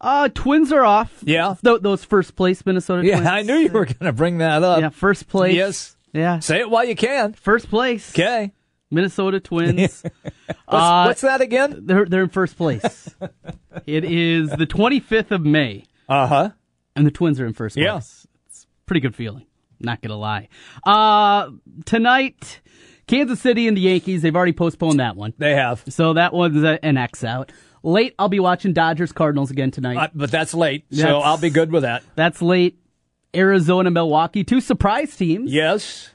[0.00, 1.18] uh, Twins are off.
[1.24, 1.56] Yeah.
[1.64, 3.26] Th- those first place Minnesota Yeah, Twins.
[3.28, 4.80] I knew you were going to bring that up.
[4.80, 5.56] Yeah, first place.
[5.56, 5.95] Yes.
[6.16, 6.38] Yeah.
[6.40, 7.32] Say it while you can.
[7.34, 8.10] First place.
[8.10, 8.52] Okay.
[8.90, 10.02] Minnesota Twins.
[10.46, 11.82] What's, Uh, what's that again?
[11.86, 13.14] They're they're in first place.
[13.86, 16.50] it is the 25th of May, Uh huh.
[16.94, 17.84] and the Twins are in first place.
[17.84, 17.96] Yeah.
[17.96, 19.44] It's a pretty good feeling.
[19.80, 20.48] Not gonna lie.
[20.84, 21.50] Uh,
[21.84, 22.60] tonight,
[23.08, 24.22] Kansas City and the Yankees.
[24.22, 25.82] They've already postponed that one, They have.
[25.88, 27.50] so that one's an X out.
[27.82, 29.96] Late, I'll be watching Dodgers Cardinals again tonight.
[29.96, 32.02] Uh, but that's late, so I'll be good with that.
[32.14, 32.78] That's late.
[33.36, 35.52] Arizona, Milwaukee, two surprise teams.
[35.52, 36.10] Yes.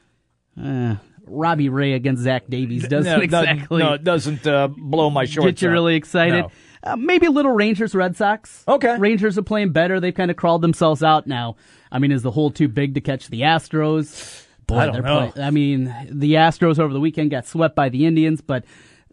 [0.60, 5.24] Uh, Robbie Ray against Zach Davies doesn't no, exactly No, it doesn't uh, blow my
[5.24, 5.46] shorts.
[5.46, 5.72] get you up.
[5.72, 6.42] really excited.
[6.42, 6.50] No.
[6.84, 8.64] Uh, maybe a little Rangers Red Sox.
[8.66, 8.98] Okay.
[8.98, 10.00] Rangers are playing better.
[10.00, 11.56] They've kind of crawled themselves out now.
[11.92, 14.44] I mean, is the hole too big to catch the Astros?
[14.66, 15.30] Boy, I don't know.
[15.32, 18.64] play- I mean, the Astros over the weekend got swept by the Indians, but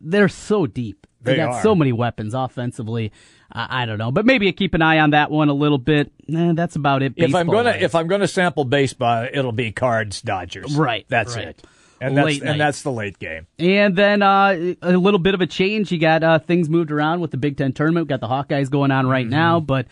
[0.02, 1.06] they're so deep.
[1.22, 1.62] They, They got are.
[1.62, 3.12] so many weapons offensively.
[3.52, 6.12] I I don't know, but maybe keep an eye on that one a little bit.
[6.34, 7.14] Eh, that's about it.
[7.16, 7.82] If I'm gonna wise.
[7.84, 10.76] if I'm gonna sample baseball, it'll be Cards Dodgers.
[10.76, 11.48] Right, That's right.
[11.50, 11.64] it.
[12.02, 12.52] And that's Late night.
[12.52, 13.46] and that's the late game.
[13.60, 15.92] And then uh, a little bit of a change.
[15.92, 18.06] You got uh, things moved around with the Big Ten tournament.
[18.06, 19.32] We've got the Hawkeyes going on right Mm-hmm.
[19.32, 19.86] now, but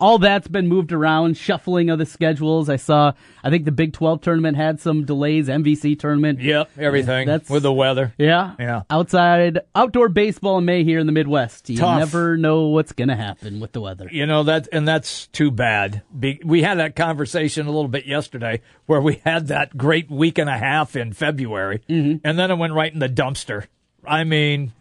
[0.00, 2.68] all that's been moved around, shuffling of the schedules.
[2.68, 3.12] I saw,
[3.44, 6.40] I think the Big 12 tournament had some delays, MVC tournament.
[6.40, 8.14] Yep, everything That's- with the weather.
[8.18, 8.54] Yeah.
[8.58, 8.82] Yeah.
[8.90, 11.68] Outside, outdoor baseball in May here in the Midwest.
[11.70, 11.98] You Tough.
[11.98, 14.08] never know what's going to happen with the weather.
[14.10, 16.02] You know that, and that's too bad.
[16.18, 20.38] Be, we had that conversation a little bit yesterday, where we had that great week
[20.38, 22.26] and a half in February, Mm-hmm.
[22.26, 23.66] and then it went right in the dumpster.
[24.06, 24.72] I mean,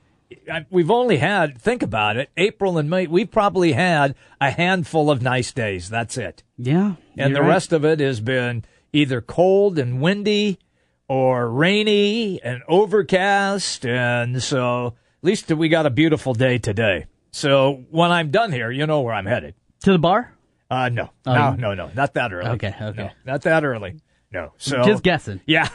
[0.70, 3.08] we've only had think about it, April and May.
[3.08, 5.90] We've probably had a handful of nice days.
[5.90, 6.96] That's it, Yeah.
[7.18, 7.50] and the right.
[7.50, 8.64] rest of it has been
[8.94, 10.60] either cold and windy,
[11.08, 17.06] or rainy and overcast, and so at least we got a beautiful day today.
[17.32, 19.56] So when I'm done here, you know where I'm headed.
[19.82, 20.34] To the bar?
[20.70, 22.50] Uh, no, Oh, no, no, no, not that early.
[22.52, 23.04] Okay, okay.
[23.04, 24.00] No, not that early.
[24.32, 24.54] No.
[24.58, 25.42] So Just guessing.
[25.48, 25.68] Yeah.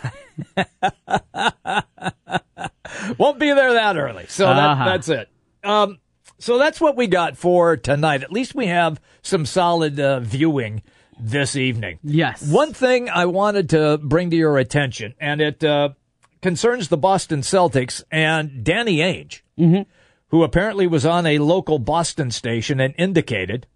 [3.19, 4.27] Won't be there that early.
[4.29, 4.85] So that, Uh-huh.
[4.85, 5.29] that's it.
[5.63, 5.99] Um,
[6.39, 8.23] so that's what we got for tonight.
[8.23, 10.83] At least we have some solid uh, viewing
[11.19, 11.99] this evening.
[12.03, 12.43] Yes.
[12.43, 15.91] One thing I wanted to bring to your attention, and it uh,
[16.43, 19.41] concerns the Boston Celtics and Danny Ainge,
[20.29, 23.67] who apparently was on a local Boston station and indicated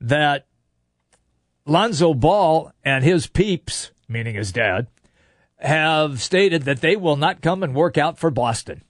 [0.00, 0.46] that
[1.66, 4.86] Lonzo Ball and his peeps, meaning his dad,
[5.58, 8.82] have stated that they will not come and work out for Boston.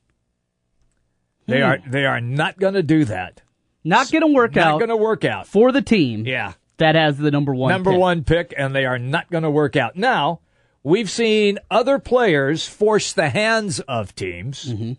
[1.47, 3.41] They are they are not going to do that.
[3.85, 5.47] Not going to work Not out going to work out.
[5.47, 6.53] for the team Yeah.
[6.77, 8.01] that has the number one number pick.
[8.01, 9.97] one pick, and they are not going to work out.
[9.97, 10.41] Now,
[10.83, 14.67] we've seen other players force the hands of teams.
[14.73, 14.93] Mm-hmm.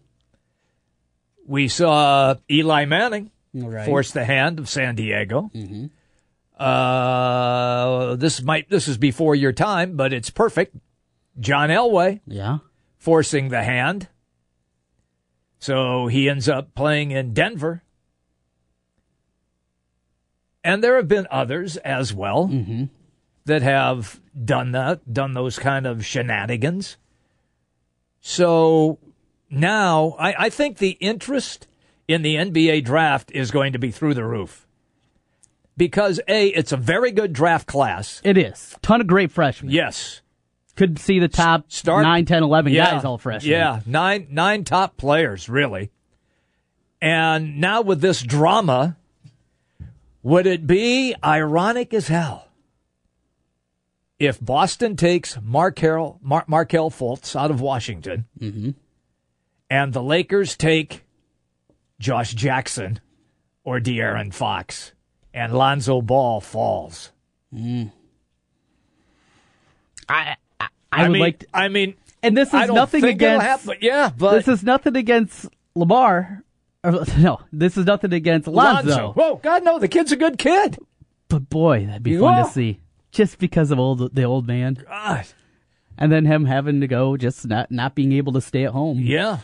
[1.46, 3.82] We saw Eli Manning Right.
[3.82, 3.86] Mm-hmm.
[3.86, 5.52] force the hand of San Diego.
[6.58, 10.76] Uh, this might this is before your time, but it's perfect.
[11.40, 12.60] John Elway Yeah.
[12.98, 14.08] forcing the hand.
[15.60, 17.84] So he ends up playing in Denver.
[20.64, 22.86] And there have been others as well mm-hmm.
[23.46, 26.98] that have done that, done those kind of shenanigans.
[28.22, 29.00] So
[29.50, 31.68] now I, I think the interest
[32.08, 34.66] in the NBA draft is going to be through the roof.
[35.78, 38.22] Because A, it's a very good draft class.
[38.24, 38.76] It is.
[38.82, 39.72] Ton of great freshmen.
[39.72, 40.22] Yes.
[40.80, 43.52] Could see the top Start, 9, 10, 11 yeah, guys all freshmen.
[43.52, 45.92] Yeah, nine nine top players, really.
[47.02, 48.96] And now with this drama,
[50.24, 52.48] would it be ironic as hell
[54.20, 58.70] if Boston takes Markelle, Mar- Markelle Fultz out of Washington Mm-hmm.
[59.70, 61.04] and the Lakers take
[62.00, 63.02] Josh Jackson
[63.66, 64.94] or De'Aaron Fox
[65.34, 67.12] and Lonzo Ball falls?
[70.08, 70.36] I,
[70.92, 73.78] I, I, would mean, like to, I mean, and this is nothing against happen.
[73.82, 76.42] Yeah, but this is nothing against LaVar.
[76.84, 78.90] Or, no, this is nothing against Lonzo.
[78.90, 79.14] Lonzo.
[79.14, 80.78] Whoa, God, no, the kid's a good kid.
[81.28, 82.80] But boy, that'd be fun to see.
[83.12, 85.26] Just because of old the old man, God.
[85.98, 89.00] and then him having to go, just not not being able to stay at home.
[89.00, 89.40] Yeah.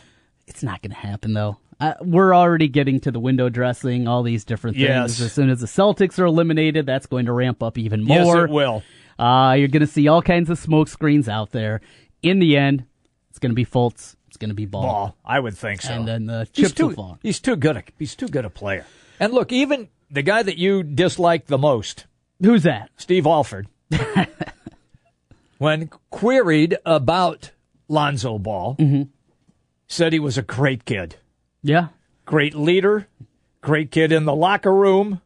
[0.46, 1.58] It's not going to happen though.
[1.78, 4.88] Uh, we're already getting to the window dressing, all these different things.
[4.88, 5.20] Yes.
[5.20, 8.16] As soon as the Celtics are eliminated, that's going to ramp up even more.
[8.16, 8.82] Yes, it will.
[9.18, 11.80] Uh, you're going to see all kinds of smoke screens out there.
[12.22, 12.84] In the end,
[13.30, 14.16] it's going to be Fultz.
[14.28, 14.82] It's going to be Ball.
[14.82, 15.16] Ball.
[15.24, 15.92] I would think so.
[15.94, 17.18] And then the he's chips too, will fall.
[17.22, 17.76] He's too good.
[17.78, 18.84] A, he's too good a player.
[19.18, 22.06] And look, even the guy that you dislike the most,
[22.42, 22.90] Who's that?
[22.98, 23.66] Steve Alford,
[25.58, 27.50] when queried about
[27.88, 29.02] Lonzo Ball, Mm-hmm.
[29.86, 31.16] said he was a great kid,
[31.62, 31.88] Yeah.
[32.26, 33.06] great leader,
[33.62, 35.20] great kid in the locker room.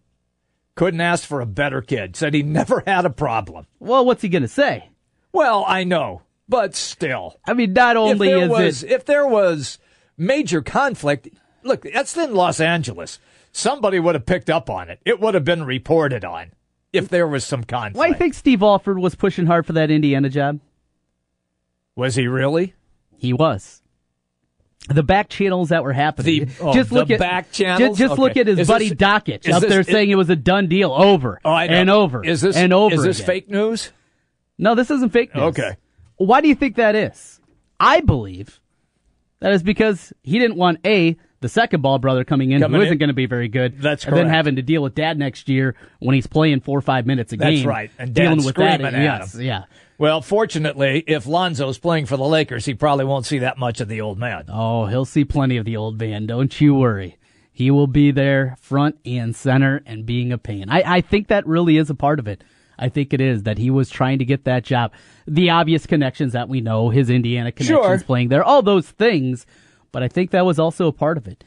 [0.74, 2.16] Couldn't ask for a better kid.
[2.16, 3.66] Said he never had a problem.
[3.78, 4.90] Well, what's he going to say?
[5.32, 7.38] Well, I know, but still.
[7.46, 9.78] I mean, not if only there is was it if there was
[10.16, 11.28] major conflict,
[11.62, 13.18] look, that's in Los Angeles.
[13.52, 15.00] Somebody would have picked up on it.
[15.04, 16.52] It would have been reported on
[16.92, 17.96] if there was some conflict.
[17.96, 20.60] Why do you think Steve Alford was pushing hard for that Indiana job?
[21.96, 22.74] was he really?
[23.18, 23.79] He was.
[24.88, 26.46] The back channels that were happening.
[26.46, 27.98] The- oh, just look the at back channels?
[27.98, 28.40] Just, look Okay.
[28.40, 29.02] at his Is buddy this- is
[29.54, 32.56] up this- there saying it was a done deal, over Oh, and over Is this
[32.56, 32.94] and over.
[32.94, 33.26] Is this again.
[33.26, 33.92] fake news?
[34.58, 35.44] No, this isn't fake news.
[35.44, 35.76] Okay.
[36.16, 37.40] Why do you think that is?
[37.78, 38.58] I believe
[39.40, 42.86] that is because he didn't want a the second ball brother coming in Coming who
[42.86, 43.80] isn't going to be very good.
[43.80, 46.82] That's and then having to deal with dad next year when he's playing four or
[46.82, 47.66] five minutes a That's game.
[47.66, 47.90] right.
[47.98, 48.80] And dealing with that.
[48.80, 49.64] at yes, yeah.
[49.98, 53.88] Well, fortunately, if Lonzo's playing for the Lakers, he probably won't see that much of
[53.88, 54.44] the old man.
[54.48, 56.26] Oh, he'll see plenty of the old man.
[56.26, 57.18] Don't you worry.
[57.52, 60.70] He will be there front and center and being a pain.
[60.70, 62.42] I, I think that really is a part of it.
[62.78, 64.92] I think it is that he was trying to get that job.
[65.26, 67.98] The obvious connections that we know, his Indiana connections Sure.
[68.00, 69.44] playing there, all those things.
[69.92, 71.44] But I think that was also a part of it.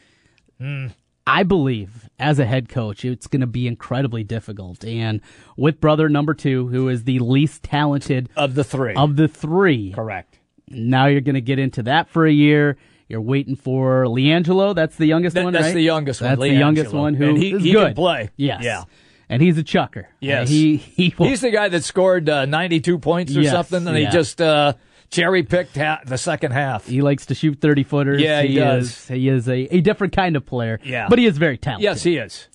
[1.26, 4.84] I believe as a head coach, it's going to be incredibly difficult.
[4.86, 5.22] And
[5.58, 8.94] with brother number two, who is the least talented Of the three.
[8.94, 10.40] of the three, Correct.
[10.70, 12.78] now you're going to get into that for a year.
[13.08, 14.74] You're waiting for LiAngelo.
[14.76, 15.74] That's the youngest one, that's right?
[15.74, 18.30] the youngest one, That's the youngest one who And he- he can play.
[18.38, 18.64] Yes.
[18.64, 18.84] Yeah.
[19.30, 20.10] And he's a chucker.
[20.20, 20.48] Yes.
[20.48, 23.88] Uh, he he will, He's the guy that scored uh, 92 points or Yes, something,
[23.88, 24.06] and yeah.
[24.06, 24.74] he just uh,
[25.14, 26.88] cherry picked ha- the second half.
[26.88, 28.22] he likes to shoot 30 footers.
[28.22, 28.86] Yeah, he does.
[28.90, 30.80] Is, he is a, a different kind of player.
[30.84, 31.08] Yeah.
[31.10, 31.84] But he is very talented.
[31.84, 32.48] Yes, he is.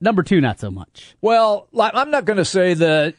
[0.00, 1.16] Number two, not so much.
[1.20, 3.14] Well, I'm not going to say that,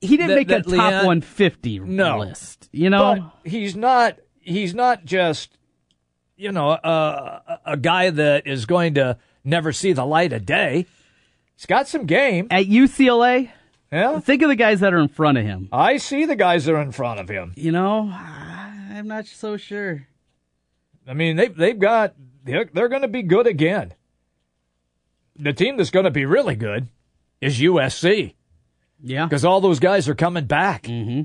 [0.00, 2.18] He didn't That- make that a top Leon- 150 No.
[2.18, 2.68] list.
[2.72, 3.32] You know?
[3.44, 4.18] he's not.
[4.42, 5.56] He's not just,
[6.36, 10.44] you know, uh, a- a guy that is going to never see the light of
[10.46, 10.86] day.
[11.56, 12.46] He's got some game.
[12.50, 13.50] At UCLA,
[13.92, 15.68] Yeah, think of the guys that are in front of him.
[15.72, 17.52] I see the guys that are in front of him.
[17.56, 20.06] You know, I'm not so sure.
[21.08, 23.94] I mean, they they've got they're, they're going to be good again.
[25.36, 26.88] The team that's going to be really good
[27.40, 28.34] is USC
[29.02, 29.24] Yeah.
[29.26, 30.82] because all those guys are coming back.
[30.84, 31.22] Mm-hmm.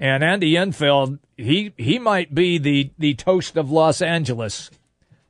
[0.00, 4.70] And Andy Enfield, he he might be the the toast of Los Angeles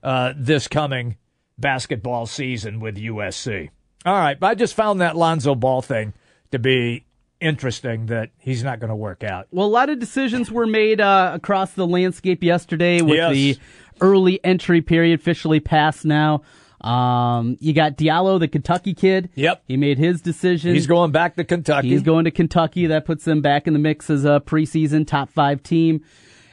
[0.02, 1.16] uh, this coming
[1.58, 3.68] basketball season with USC.
[4.06, 6.14] All right, I just found that Lonzo Ball thing
[6.52, 7.04] to be
[7.40, 8.06] interesting.
[8.06, 9.46] That he's not going to work out.
[9.50, 13.32] Well, a lot of decisions were made uh, across the landscape yesterday with Yes.
[13.32, 13.58] the
[14.00, 16.42] early entry period officially passed now.
[16.80, 19.28] Um, you got Diallo, the Kentucky kid.
[19.34, 19.64] Yep.
[19.68, 20.72] He made his decision.
[20.74, 21.90] He's going back to Kentucky.
[21.90, 22.86] He's going to Kentucky.
[22.86, 26.02] That puts them back in the mix as a preseason top five team.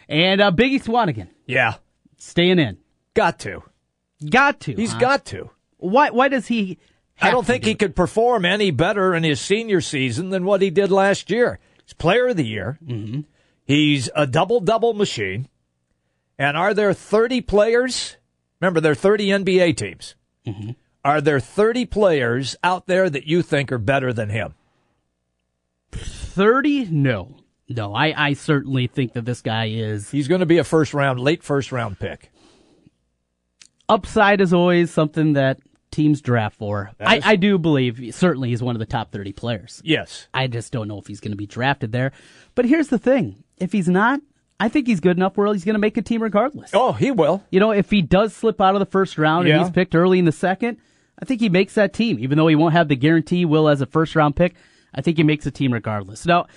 [0.10, 1.75] And uh, Biggie Swanigan yeah,
[2.17, 2.77] staying in.
[3.13, 3.63] got to.
[4.29, 4.73] Got to.
[4.73, 4.99] He's huh?
[4.99, 5.49] got to.
[5.77, 6.10] Why?
[6.10, 6.77] Why does he?
[7.21, 10.62] I don't think do he could perform any better in his senior season than what
[10.62, 11.60] he did last year.
[11.84, 12.77] He's player of the year.
[12.86, 13.21] Mm-hmm.
[13.65, 15.47] He's a double double machine.
[16.38, 18.17] And are there 30 players?
[18.62, 20.15] Remember, there are 30 NBA teams.
[20.45, 20.71] Mm-hmm.
[21.03, 24.53] Are there 30 players out there that you think are better than him?
[25.91, 26.86] Thirty?
[26.86, 27.38] No,
[27.69, 27.93] no.
[27.93, 30.12] I, I certainly think that this guy is.
[30.12, 32.32] He's going to be a first round, late first round pick.
[33.89, 35.60] Upside is always something that
[35.91, 36.91] teams draft for.
[37.00, 39.82] I, I do believe certainly he's one of the top 30 players.
[39.84, 40.28] Yes.
[40.34, 42.12] I just don't know if he's going to be drafted there.
[42.56, 44.19] But here's the thing if he's not,
[44.60, 46.71] I think he's good enough where he's going to make a team regardless.
[46.73, 47.43] Oh, he will.
[47.52, 49.56] You know, if he does slip out of the first round Yeah.
[49.56, 50.78] and he's picked early in the second,
[51.19, 52.19] I think he makes that team.
[52.19, 54.56] Even though he won't have the guarantee will as a first round pick,
[54.93, 56.26] I think he makes a team regardless.
[56.26, 56.47] Now,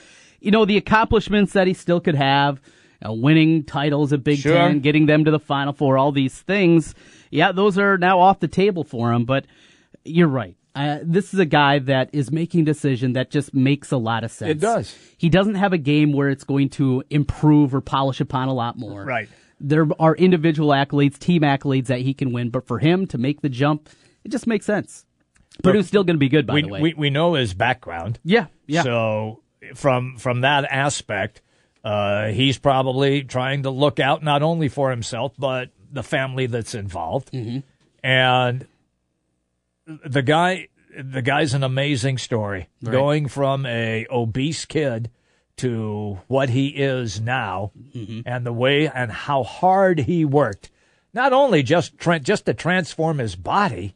[0.40, 2.60] you know, the accomplishments that he still could have,
[3.08, 4.54] know, winning titles at Big Sure.
[4.54, 6.94] Ten, getting them to the Final Four, all these things,
[7.30, 9.24] yeah, those are now off the table for him.
[9.24, 9.46] But
[10.04, 10.56] you're right.
[10.74, 14.22] Uh, this is a guy that is making a decision that just makes a lot
[14.22, 14.50] of sense.
[14.52, 14.96] It does.
[15.18, 18.78] He doesn't have a game where it's going to improve or polish upon a lot
[18.78, 19.04] more.
[19.04, 19.28] Right.
[19.58, 23.40] There are individual accolades, team accolades that he can win, but for him to make
[23.42, 23.88] the jump,
[24.24, 25.04] it just makes sense.
[25.62, 26.80] Purdue's still going to be good, by We, the way.
[26.80, 28.20] we we know his background.
[28.24, 28.82] yeah, yeah.
[28.84, 29.42] So
[29.74, 31.42] from from that aspect,
[31.84, 36.74] uh, he's probably trying to look out not only for himself but the family that's
[36.74, 37.32] involved.
[37.32, 37.58] Mm-hmm.
[38.04, 38.66] And
[39.86, 42.68] the guy, the guy's an amazing story.
[42.82, 42.92] Right.
[42.92, 45.10] Going from a obese kid
[45.56, 48.20] to what he is now, Mm-hmm.
[48.24, 50.70] and the way and how hard he worked,
[51.12, 53.94] not only just tra- just to transform his body,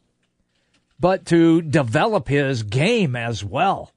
[0.99, 3.91] but to develop his game as well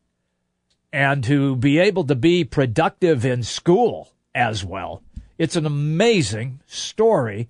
[0.92, 5.02] and to be able to be productive in school as well.
[5.36, 7.48] It's an amazing story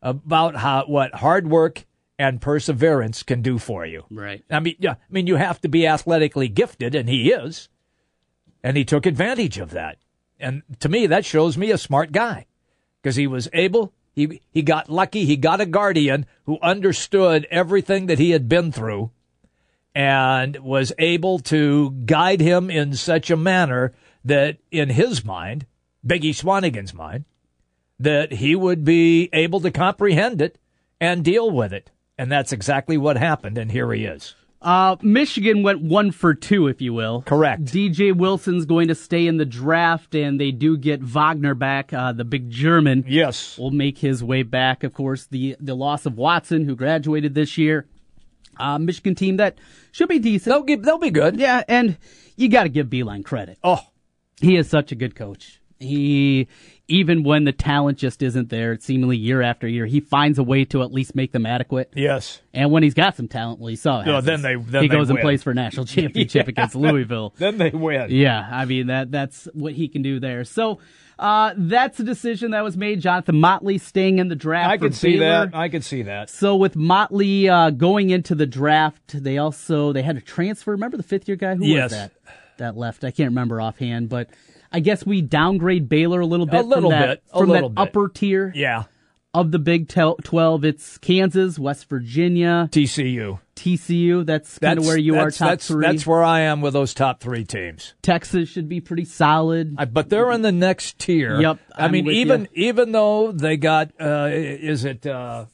[0.00, 1.84] about how what hard work
[2.18, 4.04] and perseverance can do for you.
[4.10, 4.44] right.
[4.50, 7.68] I mean, yeah, I mean you have to be athletically gifted and he is.
[8.62, 9.98] And he took advantage of that.
[10.38, 12.46] And to me that shows me a smart guy
[13.00, 18.06] because he was able he he got lucky, he got a guardian who understood everything
[18.06, 19.10] that he had been through
[19.94, 23.92] and was able to guide him in such a manner
[24.24, 25.66] that in his mind,
[26.06, 27.24] Biggie Swanigan's mind,
[27.98, 30.58] that he would be able to comprehend it
[31.00, 31.90] and deal with it.
[32.18, 34.34] And that's exactly what happened, and here he is.
[34.62, 37.22] Uh, Michigan went one for two, if you will.
[37.22, 37.64] Correct.
[37.64, 42.12] DJ Wilson's going to stay in the draft, and they do get Wagner back, uh,
[42.12, 43.04] the big German.
[43.08, 43.58] Yes.
[43.58, 44.84] will make his way back.
[44.84, 47.86] Of course, the the loss of Watson, who graduated this year.
[48.62, 49.58] Uh, Michigan team that
[49.90, 50.54] should be decent.
[50.54, 51.38] They'll, give, they'll be good.
[51.38, 51.98] Yeah, and
[52.36, 53.58] you got to give Beilein credit.
[53.64, 53.80] Oh,
[54.40, 55.60] He is such a good coach.
[55.80, 56.46] He,
[56.88, 60.64] even when the talent just isn't there, seemingly year after year, he finds a way
[60.66, 61.90] to at least make them adequate.
[61.94, 62.40] yes.
[62.52, 64.06] And when he's got some talent, you saw it.
[64.06, 65.22] No, then they- then he they goes and win.
[65.22, 67.34] plays for a national championship against Louisville.
[67.38, 68.10] Then they win.
[68.10, 70.44] Yeah, I mean that that's what he can do there.
[70.44, 70.80] So
[71.18, 73.00] uh, that's a decision that was made.
[73.00, 74.70] Jonathan Motley staying in the draft.
[74.70, 75.46] I could see Baylor.
[75.46, 75.54] that.
[75.56, 76.28] I could see that.
[76.30, 80.72] So with Motley uh, going into the draft, they also they had a transfer.
[80.72, 81.84] Remember the fifth year guy who Yes.
[81.84, 82.12] was that?
[82.58, 83.04] That left.
[83.04, 84.28] I can't remember offhand, but
[84.72, 87.48] I guess we downgrade Baylor a little bit a little from that bit, a from
[87.50, 87.88] little that bit.
[87.88, 88.84] upper tier Yeah.
[89.34, 90.64] of the Big Twelve.
[90.64, 93.38] It's Kansas, West Virginia, TCU.
[93.56, 94.24] TCU.
[94.26, 95.30] That's kind of where you are.
[95.30, 95.86] Top that's, three.
[95.86, 97.94] That's where I am with those top three teams.
[98.02, 99.74] Texas should be pretty solid.
[99.78, 101.40] I, but they're in the next tier.
[101.40, 102.68] Yep, I I'm mean, even you.
[102.68, 105.46] even though they got, uh, is it, uh,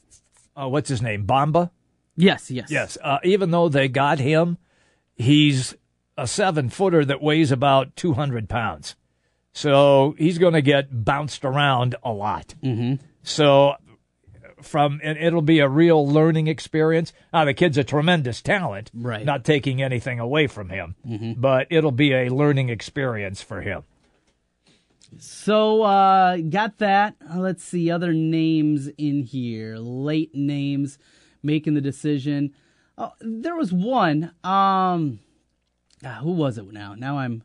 [0.55, 1.69] uh, what's his name, Bamba?
[2.15, 2.97] yes, yes, Yes.
[3.03, 4.57] Uh, even though they got him,
[5.15, 5.75] he's
[6.17, 8.95] a seven footer that weighs about 200 pounds.
[9.53, 12.55] So he's going to get bounced around a lot.
[12.63, 13.03] Mm-hmm.
[13.23, 13.75] So
[14.61, 17.13] from, and it'll be a real learning experience.
[17.33, 18.91] Now, the kid's a tremendous talent.
[18.93, 19.25] Right.
[19.25, 20.95] Not taking anything away from him,
[21.37, 23.83] but it'll be a learning experience for him.
[25.17, 27.15] So uh got that.
[27.35, 29.77] Let's see other names in here.
[29.77, 30.99] Late names
[31.41, 32.53] making the decision.
[32.97, 34.25] Oh, there was one.
[34.43, 35.19] Um
[36.05, 36.93] ah, who was it now?
[36.93, 37.43] Now I'm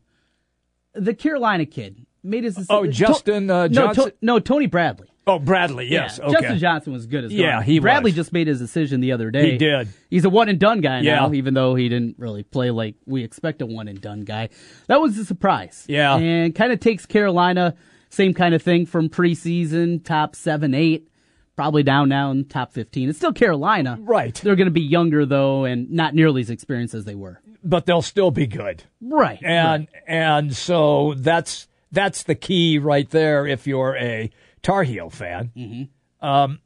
[0.95, 2.75] the Carolina kid made his decision.
[2.77, 4.13] Oh, Justin, uh, no, Johnson?
[4.23, 5.09] no, Tony Bradley.
[5.27, 6.19] Oh, Bradley, yes.
[6.19, 6.35] Yeah, okay.
[6.41, 7.41] Justin Johnson was good as well.
[7.41, 8.17] Yeah, he Bradley was.
[8.17, 9.53] just made his decision the other day.
[9.53, 9.89] He did.
[10.11, 13.25] He's a one and done guy now, even though he didn't really play like we
[13.25, 14.51] expect a one and done guy.
[14.87, 15.87] That was a surprise.
[15.89, 16.17] Yeah.
[16.17, 17.75] and kind of takes Carolina
[18.11, 21.09] same kind of thing from preseason top seven eight.
[21.57, 23.09] Probably down now in top fifteen.
[23.09, 24.35] It's still Carolina, Right.
[24.35, 27.41] They're going to be younger though, and not nearly as experienced as they were.
[27.65, 28.85] But they'll still be good.
[29.01, 33.47] Right, and and so that's that's the key right there.
[33.47, 34.31] If you're a
[34.63, 36.27] Tar Heel fan, Mm-hmm.
[36.27, 36.61] um,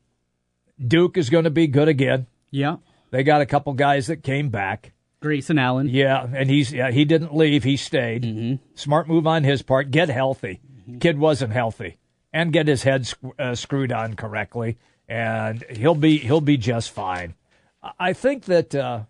[0.84, 2.26] Duke is going to be good again.
[2.51, 2.76] yeah.
[3.11, 4.92] They got a couple guys that came back.
[5.20, 5.88] Grayson Allen.
[5.88, 7.64] Yeah, and he's yeah he didn't leave.
[7.64, 8.22] He stayed.
[8.22, 8.57] Mm-hmm.
[8.74, 9.90] Smart move on his part.
[9.90, 10.61] Get healthy.
[11.01, 11.96] Kid wasn't healthy,
[12.34, 14.76] and get his head sc- uh, screwed on correctly,
[15.09, 17.34] and he'll be he'll be just fine.
[17.82, 19.01] I- I think that uh,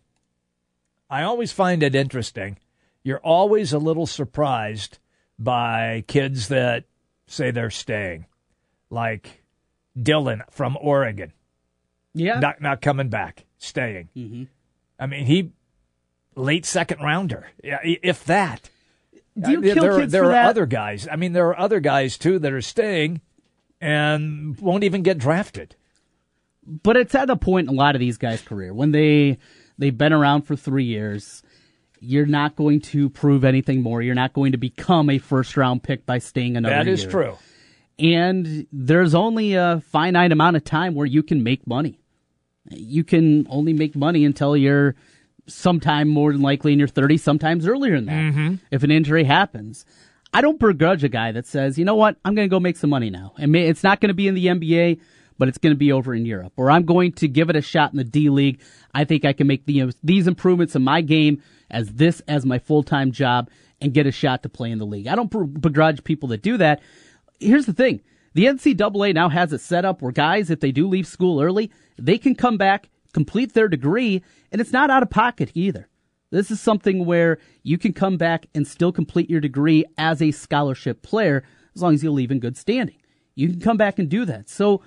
[1.11, 2.59] I always find it interesting.
[3.03, 4.99] You're always a little surprised
[5.39, 6.85] by kids that
[7.27, 8.27] say they're staying,
[8.91, 9.43] like
[10.01, 11.33] Dillon from Oregon.
[12.15, 12.41] Yeah.
[12.41, 14.09] Not not coming back, staying.
[14.17, 14.45] Mm-hmm.
[14.99, 15.53] I mean, he
[16.35, 18.71] late second rounder, yeah, if that.
[19.39, 20.47] Do you I- kill there, kids there for are that?
[20.49, 21.07] other guys.
[21.11, 23.21] I mean, there are other guys too that are staying
[23.81, 25.77] and won't even get drafted.
[26.67, 29.39] but it's at a point in a lot of these guys' career when they
[29.79, 31.43] they've been around for three years.
[32.01, 34.03] You're not going to prove anything more.
[34.03, 37.11] You're not going to become a first round pick by staying another That is year.
[37.11, 37.39] true.
[37.99, 41.99] And there's only a finite amount of time where you can make money.
[42.71, 44.95] You can only make money until you're
[45.49, 48.55] sometime more than likely in your 30s, sometimes earlier than that, Mm-hmm.
[48.71, 49.85] if an injury happens.
[50.33, 52.77] I don't begrudge a guy that says, you know what, I'm going to go make
[52.77, 53.33] some money now.
[53.39, 55.01] And it's not going to be in the NBA,
[55.39, 56.53] but it's going to be over in Europe.
[56.57, 58.61] Or I'm going to give it a shot in the D League.
[58.95, 62.59] I think I can make the, these improvements in my game as this as my
[62.59, 65.07] full time job and get a shot to play in the league.
[65.07, 66.81] I don't begrudge people that do that.
[67.39, 68.01] Here's the thing.
[68.35, 71.71] The NCAA now has it set up where guys, if they do leave school early,
[71.99, 74.23] they can come back, complete their degree,
[74.53, 75.89] and it's not out of pocket either.
[76.31, 80.31] This is something where you can come back and still complete your degree as a
[80.31, 81.43] scholarship player
[81.75, 82.97] as long as you leave in good standing.
[83.35, 84.49] You can come back and do that.
[84.49, 84.83] So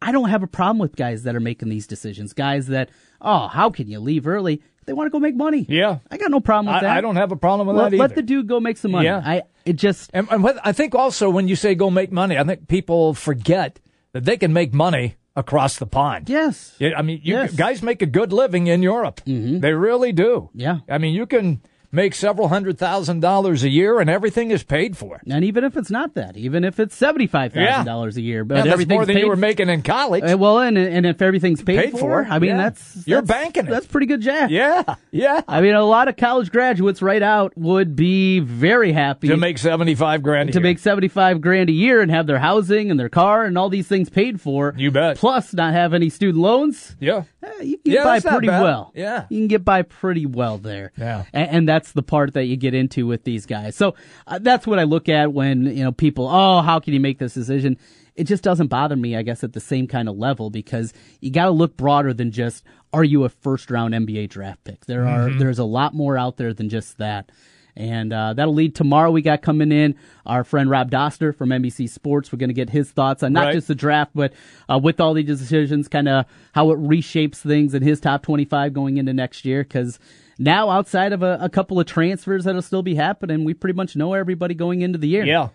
[0.00, 2.32] I don't have a problem with guys that are making these decisions.
[2.32, 2.90] Guys that,
[3.20, 4.62] oh, how can you leave early?
[4.86, 5.66] They want to go make money.
[5.68, 5.98] Yeah.
[6.10, 6.96] I got no problem with I, that.
[6.96, 8.00] I don't have a problem with let, that either.
[8.02, 9.06] let the dude go make some money.
[9.06, 9.20] Yeah.
[9.24, 12.38] I it just And, and what, I think also when you say go make money,
[12.38, 13.80] I think people forget
[14.12, 16.28] that they can make money across the pond.
[16.30, 16.74] yes.
[16.80, 17.54] I mean, you Yes.
[17.54, 19.20] guys make a good living in Europe.
[19.26, 19.60] Mm-hmm.
[19.60, 20.48] They really do.
[20.54, 20.78] Yeah.
[20.88, 21.60] I mean, you can
[21.90, 25.20] make several hundred thousand dollars a year, and everything is paid for.
[25.30, 28.44] And even if it's not that, even if it's seventy five thousand dollars a year,
[28.44, 30.24] but Yeah, that's more than you were making in college.
[30.24, 32.56] Uh, well, and and if everything's paid, Paid for, I mean yeah.
[32.58, 33.70] that's You're that's- banking it.
[33.70, 34.50] That's pretty good, Jack.
[34.50, 35.42] yeah, yeah.
[35.48, 39.58] I mean, a lot of college graduates right out would be very happy To make
[39.58, 40.62] seventy-five grand a to year.
[40.62, 43.68] make seventy five grand a year and have their housing and their car and all
[43.68, 44.74] these things paid for.
[44.76, 45.16] You bet.
[45.16, 46.96] Plus, not have any student loans.
[47.00, 47.22] yeah.
[47.60, 48.92] Eh, you can get Yeah, by pretty well.
[48.94, 49.26] Yeah.
[49.30, 50.92] you can get by pretty well there.
[50.96, 51.24] Yeah.
[51.32, 53.76] and, and that's the part that you get into with these guys.
[53.76, 53.94] So
[54.26, 56.28] uh, that's what I look at when you know people.
[56.28, 57.76] Oh, how can you make this decision?
[58.14, 61.30] It just doesn't bother me, I guess, at the same kind of level because you
[61.30, 64.86] got to look broader than just are you a first round NBA draft pick.
[64.86, 65.38] There are Mm-hmm.
[65.38, 67.30] there's a lot more out there than just that.
[67.78, 69.10] And uh, that'll lead tomorrow.
[69.12, 69.94] We got coming in
[70.26, 72.32] our friend Rob Doster from NBC Sports.
[72.32, 73.54] We're going to get his thoughts on not Right.
[73.54, 74.32] just the draft, but
[74.68, 78.72] uh, with all these decisions, kind of how it reshapes things in his top 25
[78.72, 79.62] going into next year.
[79.62, 80.00] Because
[80.40, 83.94] now, outside of a, a couple of transfers that'll still be happening, we pretty much
[83.94, 85.24] know everybody going into the year.
[85.24, 85.48] Yeah.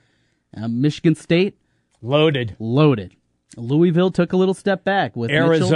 [0.56, 1.58] Uh, Michigan State,
[2.02, 2.56] Loaded.
[2.58, 3.16] loaded.
[3.58, 5.68] Louisville took a little step back with Mitchell.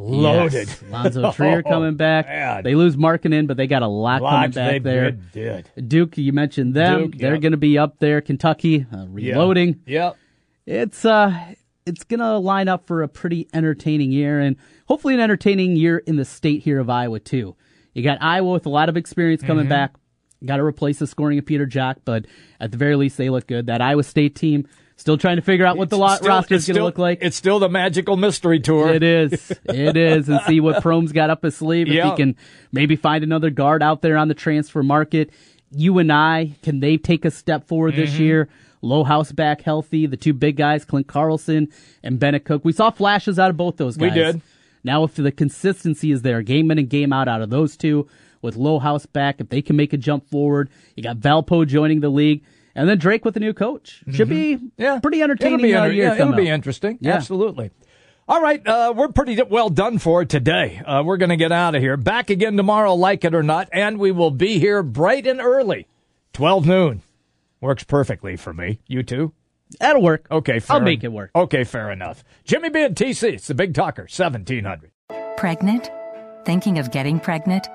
[0.00, 0.68] Loaded.
[0.68, 0.82] Yes.
[0.90, 2.64] Lonzo Trier Oh, coming back.
[2.64, 5.10] They lose Markkanen, but they got a lot coming back there.
[5.12, 5.32] did.
[5.74, 5.88] did.
[5.88, 7.10] Duke, you mentioned them.
[7.10, 7.42] Duke, They're yep.
[7.42, 8.20] going to be up there.
[8.20, 9.80] Kentucky, uh, reloading.
[9.86, 10.16] Yep.
[10.66, 11.54] It's uh,
[11.86, 15.98] it's going to line up for a pretty entertaining year, and hopefully an entertaining year
[15.98, 17.56] in the state here of Iowa too.
[17.94, 19.70] You got Iowa with a lot of experience coming Mm-hmm.
[19.70, 19.94] back.
[20.44, 22.24] Got to replace the scoring of Peter Jok, but
[22.60, 23.66] at the very least they look good.
[23.66, 24.66] That Iowa State team
[25.00, 27.18] still trying to figure out what the lot still- roster is going to look like.
[27.22, 28.92] It's still the magical mystery tour.
[28.92, 29.50] It is.
[29.64, 30.28] It is.
[30.28, 31.88] And see what Prohm's got up his sleeve.
[31.88, 32.10] If Yeah.
[32.10, 32.36] he can
[32.72, 35.30] maybe find another guard out there on the transfer market.
[35.72, 38.22] You and I, can they take a step forward this Mm-hmm.
[38.22, 38.48] year?
[38.82, 40.06] Lohaus back healthy.
[40.06, 41.68] The two big guys, Klint Carlson
[42.02, 42.64] and Bennett Koch.
[42.64, 44.10] We saw flashes out of both those guys.
[44.12, 44.40] We did.
[44.82, 48.08] Now, if the consistency is there, game in and game out out of those two,
[48.40, 52.08] with Lohaus back, if they can make a jump forward, you got Valpo joining the
[52.08, 52.42] league,
[52.74, 54.02] and then Drake with a new coach.
[54.10, 54.66] Should be Mm-hmm.
[54.78, 54.98] Yeah.
[55.00, 56.98] pretty entertaining It'll be, uh, year yeah, it'll be interesting.
[57.00, 57.14] Yeah.
[57.14, 57.70] Absolutely.
[58.28, 60.80] All right, uh, we're pretty well done for today.
[60.86, 61.96] Uh, we're going to get out of here.
[61.96, 65.88] Back again tomorrow, like it or not, and we will be here bright and early,
[66.32, 67.02] 12 noon.
[67.60, 68.78] Works perfectly for me.
[68.86, 69.32] You too?
[69.80, 70.28] That'll work.
[70.30, 71.30] Okay, fair I'll make it work.
[71.34, 72.22] Okay, fair enough.
[72.44, 74.92] Jimmy B and TC, it's the Big Talker, 1700.
[75.36, 75.90] Pregnant?
[76.44, 77.66] Thinking of getting pregnant?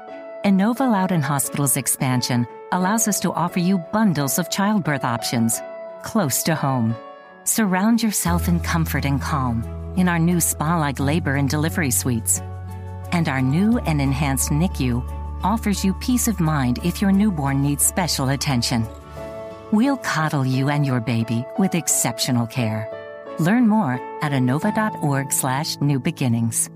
[0.46, 5.62] Inova Loudoun Hospital's expansion allows us to offer you bundles of childbirth options
[6.04, 6.96] close to home.
[7.44, 9.64] Surround yourself in comfort and calm
[9.98, 12.42] in our new spa like labor and delivery suites.
[13.12, 15.04] And our new and enhanced NICU
[15.44, 18.88] offers you peace of mind if your newborn needs special attention.
[19.72, 22.90] We'll coddle you and your baby with exceptional care.
[23.40, 26.70] Learn more at inova.org slash new beginnings.